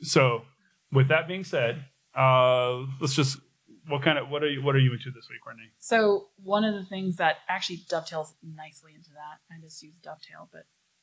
so 0.00 0.42
with 0.92 1.08
that 1.08 1.28
being 1.28 1.44
said 1.44 1.84
Uh, 2.16 2.86
let's 3.00 3.14
just. 3.14 3.38
What 3.88 4.00
kind 4.02 4.16
of 4.18 4.30
what 4.30 4.42
are 4.42 4.48
you 4.48 4.62
what 4.62 4.74
are 4.74 4.78
you 4.78 4.92
into 4.94 5.10
this 5.10 5.28
week, 5.28 5.44
Renee? 5.46 5.68
So 5.78 6.28
one 6.42 6.64
of 6.64 6.74
the 6.74 6.84
things 6.86 7.16
that 7.16 7.36
actually 7.48 7.80
dovetails 7.90 8.34
nicely 8.42 8.92
into 8.94 9.10
that, 9.10 9.40
I 9.54 9.60
just 9.60 9.82
used 9.82 10.00
dovetail, 10.00 10.48
but 10.50 10.62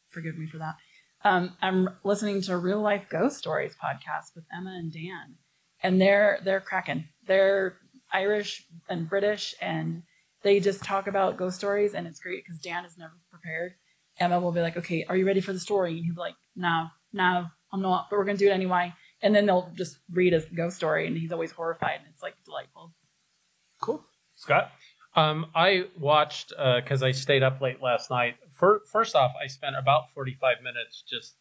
forgive 0.10 0.36
me 0.36 0.48
for 0.48 0.58
that. 0.58 0.78
Um, 1.24 1.56
I'm 1.62 1.90
listening 2.04 2.42
to 2.44 2.58
Real 2.58 2.82
Life 2.82 3.06
Ghost 3.08 3.38
Stories 3.38 3.76
podcast 3.76 4.34
with 4.36 4.46
Emma 4.58 4.72
and 4.72 4.92
Dan, 4.92 5.36
and 5.84 6.02
they're 6.02 6.40
they're 6.44 6.60
cracking. 6.60 7.06
They're 7.28 7.78
Irish 8.12 8.66
and 8.90 9.08
British, 9.08 9.54
and 9.62 10.02
they 10.44 10.60
just 10.60 10.84
talk 10.84 11.08
about 11.08 11.38
ghost 11.38 11.58
stories, 11.58 11.94
and 11.94 12.08
it's 12.08 12.20
great 12.20 12.44
because 12.44 12.60
Dan 12.60 12.86
is 12.86 12.98
never 12.98 13.14
prepared. 13.30 13.74
Emma 14.20 14.40
will 14.40 14.52
be 14.52 14.62
like, 14.62 14.78
"Okay, 14.78 15.06
are 15.06 15.16
you 15.16 15.26
ready 15.26 15.42
for 15.42 15.54
the 15.54 15.60
story?" 15.60 15.98
And 15.98 16.06
he'll 16.06 16.16
be 16.16 16.22
like, 16.22 16.36
"No, 16.56 16.88
no, 17.14 17.48
I'm 17.72 17.82
not, 17.82 18.10
but 18.10 18.18
we're 18.18 18.26
gonna 18.26 18.38
do 18.38 18.50
it 18.50 18.54
anyway." 18.54 18.94
And 19.22 19.36
then 19.36 19.46
they'll 19.46 19.72
just 19.76 20.00
read 20.12 20.34
a 20.34 20.42
ghost 20.54 20.78
story, 20.78 21.08
and 21.08 21.18
he's 21.18 21.32
always 21.32 21.52
horrified, 21.52 22.00
and 22.00 22.08
it's 22.10 22.24
like 22.24 22.36
delightful. 22.44 22.94
Cool. 23.82 24.04
Scott. 24.36 24.72
Um, 25.16 25.48
I 25.54 25.88
watched 25.98 26.54
because 26.58 27.04
I 27.04 27.12
stayed 27.12 27.44
up 27.44 27.60
late 27.62 27.82
last 27.82 28.10
night. 28.10 28.38
For, 28.52 28.82
first 28.92 29.16
off, 29.16 29.34
I 29.42 29.48
spent 29.48 29.76
about 29.76 30.12
forty-five 30.12 30.62
minutes 30.64 31.04
just 31.08 31.36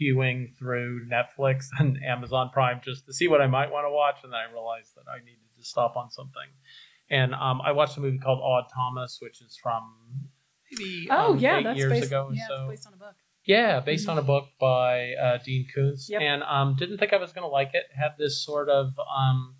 queuing 0.00 0.54
through 0.56 1.06
Netflix 1.06 1.66
and 1.78 2.02
Amazon 2.04 2.50
Prime 2.52 2.80
just 2.84 3.06
to 3.06 3.12
see 3.12 3.28
what 3.28 3.40
I 3.40 3.46
might 3.46 3.70
want 3.70 3.86
to 3.86 3.90
watch, 3.90 4.16
and 4.22 4.32
then 4.32 4.40
I 4.40 4.52
realized 4.52 4.94
that 4.96 5.10
I 5.10 5.18
needed 5.20 5.40
to 5.58 5.64
stop 5.64 5.96
on 5.96 6.10
something. 6.10 6.48
And 7.10 7.34
um, 7.34 7.60
I 7.64 7.72
watched 7.72 7.96
a 7.96 8.00
movie 8.00 8.18
called 8.18 8.40
Odd 8.42 8.64
Thomas, 8.74 9.18
which 9.20 9.40
is 9.40 9.56
from 9.62 9.82
maybe 10.70 11.08
Oh 11.10 11.32
um, 11.32 11.38
yeah, 11.38 11.58
eight 11.58 11.64
that's 11.64 11.78
years 11.78 11.92
based, 11.92 12.06
ago. 12.06 12.30
yeah, 12.32 12.46
so. 12.48 12.68
based 12.68 12.86
on 12.86 12.94
a 12.94 12.96
book. 12.96 13.14
Yeah, 13.44 13.78
based 13.78 14.08
on 14.08 14.18
a 14.18 14.22
book 14.22 14.46
by 14.58 15.12
uh, 15.14 15.38
Dean 15.44 15.68
Koontz, 15.72 16.10
Yep. 16.10 16.20
and 16.20 16.42
um, 16.42 16.74
didn't 16.76 16.98
think 16.98 17.12
I 17.12 17.16
was 17.16 17.32
going 17.32 17.44
to 17.44 17.48
like 17.48 17.70
it. 17.74 17.84
Had 17.96 18.12
this 18.18 18.44
sort 18.44 18.68
of 18.68 18.92
um, 18.98 19.54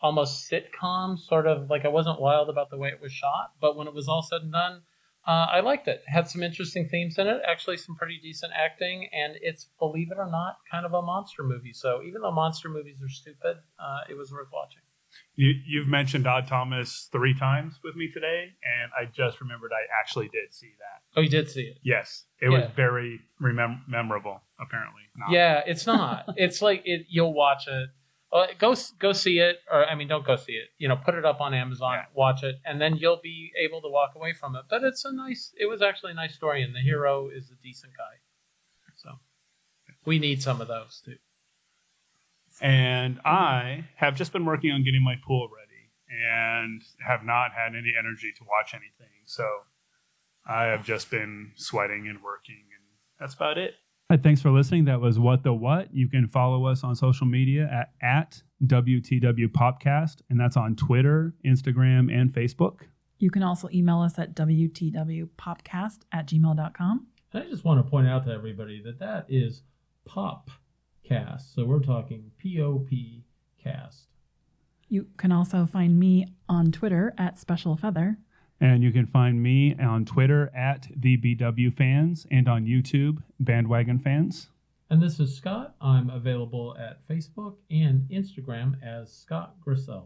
almost 0.00 0.48
sitcom, 0.48 1.18
sort 1.18 1.48
of 1.48 1.68
like 1.68 1.84
I 1.84 1.88
wasn't 1.88 2.20
wild 2.20 2.48
about 2.48 2.70
the 2.70 2.78
way 2.78 2.88
it 2.88 3.00
was 3.00 3.10
shot, 3.12 3.50
but 3.60 3.76
when 3.76 3.88
it 3.88 3.94
was 3.94 4.06
all 4.06 4.22
said 4.22 4.42
and 4.42 4.52
done, 4.52 4.82
uh, 5.26 5.46
I 5.50 5.58
liked 5.58 5.88
it. 5.88 6.02
Had 6.06 6.28
some 6.30 6.44
interesting 6.44 6.88
themes 6.88 7.18
in 7.18 7.26
it, 7.26 7.40
actually 7.44 7.78
some 7.78 7.96
pretty 7.96 8.20
decent 8.22 8.52
acting, 8.54 9.08
and 9.12 9.34
it's 9.42 9.66
believe 9.80 10.12
it 10.12 10.18
or 10.18 10.30
not, 10.30 10.58
kind 10.70 10.86
of 10.86 10.94
a 10.94 11.02
monster 11.02 11.42
movie. 11.42 11.72
So 11.72 12.02
even 12.06 12.22
though 12.22 12.30
monster 12.30 12.68
movies 12.68 13.02
are 13.02 13.08
stupid, 13.08 13.56
uh, 13.76 14.00
it 14.08 14.16
was 14.16 14.30
worth 14.30 14.48
watching. 14.52 14.82
You, 15.38 15.52
you've 15.66 15.86
mentioned 15.86 16.26
Odd 16.26 16.46
Thomas 16.48 17.08
three 17.12 17.34
times 17.38 17.78
with 17.84 17.94
me 17.94 18.10
today, 18.10 18.54
and 18.64 18.90
I 18.98 19.10
just 19.12 19.40
remembered 19.42 19.70
I 19.72 19.84
actually 20.00 20.28
did 20.28 20.52
see 20.52 20.72
that. 20.78 21.18
Oh, 21.18 21.20
you 21.22 21.28
did 21.28 21.50
see 21.50 21.62
it. 21.62 21.78
Yes, 21.82 22.24
it 22.40 22.48
was 22.48 22.64
very 22.74 23.20
remem- 23.40 23.86
memorable. 23.86 24.40
Apparently, 24.58 25.02
not. 25.14 25.30
Yeah, 25.30 25.62
it's 25.66 25.86
not. 25.86 26.24
it's 26.36 26.62
like 26.62 26.82
it. 26.86 27.06
You'll 27.10 27.34
watch 27.34 27.68
it. 27.68 27.90
Go 28.58 28.74
go 28.98 29.12
see 29.12 29.38
it, 29.38 29.58
or 29.70 29.84
I 29.86 29.94
mean, 29.94 30.08
don't 30.08 30.26
go 30.26 30.36
see 30.36 30.52
it. 30.52 30.68
You 30.78 30.88
know, 30.88 30.96
put 30.96 31.14
it 31.14 31.24
up 31.26 31.40
on 31.42 31.52
Amazon, 31.54 31.92
Yeah. 31.94 32.04
watch 32.14 32.42
it, 32.42 32.56
and 32.64 32.80
then 32.80 32.96
you'll 32.96 33.20
be 33.22 33.50
able 33.62 33.80
to 33.82 33.88
walk 33.88 34.12
away 34.16 34.32
from 34.32 34.56
it. 34.56 34.62
But 34.70 34.84
it's 34.84 35.04
a 35.04 35.12
nice. 35.12 35.52
It 35.58 35.66
was 35.66 35.82
actually 35.82 36.12
a 36.12 36.16
nice 36.16 36.34
story, 36.34 36.62
and 36.62 36.74
the 36.74 36.80
hero 36.80 37.28
is 37.28 37.50
a 37.50 37.62
decent 37.62 37.92
guy. 37.96 38.16
So 38.96 39.10
we 40.06 40.18
need 40.18 40.42
some 40.42 40.60
of 40.62 40.68
those 40.68 41.02
too. 41.04 41.16
And 42.60 43.20
I 43.24 43.84
have 43.96 44.16
just 44.16 44.32
been 44.32 44.44
working 44.44 44.72
on 44.72 44.84
getting 44.84 45.02
my 45.02 45.16
pool 45.26 45.48
ready, 45.48 45.66
and 46.08 46.82
have 47.06 47.24
not 47.24 47.52
had 47.52 47.74
any 47.74 47.92
energy 47.98 48.32
to 48.38 48.44
watch 48.48 48.74
anything. 48.74 49.12
So 49.26 49.44
I 50.46 50.64
have 50.64 50.84
just 50.84 51.10
been 51.10 51.52
sweating 51.56 52.06
and 52.08 52.22
working, 52.22 52.62
and 52.74 52.84
that's 53.18 53.34
about 53.34 53.58
it. 53.58 53.74
Hi, 54.10 54.16
thanks 54.16 54.40
for 54.40 54.50
listening. 54.50 54.84
That 54.84 55.00
was 55.00 55.18
What 55.18 55.42
the 55.42 55.52
What. 55.52 55.92
You 55.92 56.08
can 56.08 56.28
follow 56.28 56.66
us 56.66 56.84
on 56.84 56.94
social 56.94 57.26
media 57.26 57.68
at, 57.72 57.90
at 58.00 58.42
WTW 58.64 59.48
Popcast, 59.48 60.22
and 60.30 60.38
that's 60.38 60.56
on 60.56 60.76
Twitter, 60.76 61.34
Instagram, 61.44 62.12
and 62.12 62.32
Facebook. 62.32 62.82
You 63.18 63.30
can 63.30 63.42
also 63.42 63.68
email 63.74 64.00
us 64.00 64.18
at 64.18 64.36
wtwpopcast 64.36 65.98
at 66.12 66.28
gmail.com. 66.28 67.06
And 67.32 67.42
I 67.42 67.48
just 67.48 67.64
want 67.64 67.84
to 67.84 67.90
point 67.90 68.06
out 68.06 68.24
to 68.26 68.30
everybody 68.30 68.80
that 68.84 69.00
that 69.00 69.26
is 69.28 69.62
pop 70.04 70.50
cast. 71.06 71.54
So 71.54 71.64
we're 71.64 71.80
talking 71.80 72.30
P 72.38 72.60
O 72.60 72.78
P 72.78 73.24
cast. 73.62 74.08
You 74.88 75.06
can 75.16 75.32
also 75.32 75.66
find 75.66 75.98
me 75.98 76.26
on 76.48 76.72
Twitter 76.72 77.14
at 77.18 77.38
Special 77.38 77.76
Feather. 77.76 78.18
And 78.60 78.82
you 78.82 78.90
can 78.90 79.06
find 79.06 79.42
me 79.42 79.74
on 79.78 80.04
Twitter 80.04 80.50
at 80.56 80.88
the 80.96 81.18
BW 81.18 81.76
Fans 81.76 82.26
and 82.30 82.48
on 82.48 82.64
YouTube, 82.64 83.22
Bandwagon 83.38 83.98
Fans. 83.98 84.48
And 84.88 85.02
this 85.02 85.18
is 85.20 85.36
Scott. 85.36 85.74
I'm 85.80 86.08
available 86.08 86.76
at 86.78 87.06
Facebook 87.08 87.56
and 87.70 88.08
Instagram 88.10 88.82
as 88.82 89.12
Scott 89.12 89.56
Grissel. 89.66 90.04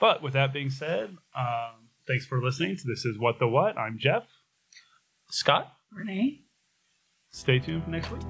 But 0.00 0.22
with 0.22 0.32
that 0.32 0.52
being 0.52 0.70
said, 0.70 1.16
um, 1.36 1.88
thanks 2.08 2.24
for 2.24 2.42
listening 2.42 2.76
to 2.78 2.86
This 2.86 3.04
Is 3.04 3.18
What 3.18 3.38
the 3.38 3.46
What. 3.46 3.76
I'm 3.76 3.98
Jeff. 3.98 4.24
Scott? 5.30 5.72
Renee? 5.92 6.40
Stay 7.30 7.58
tuned 7.58 7.84
for 7.84 7.90
next 7.90 8.10
week. 8.10 8.22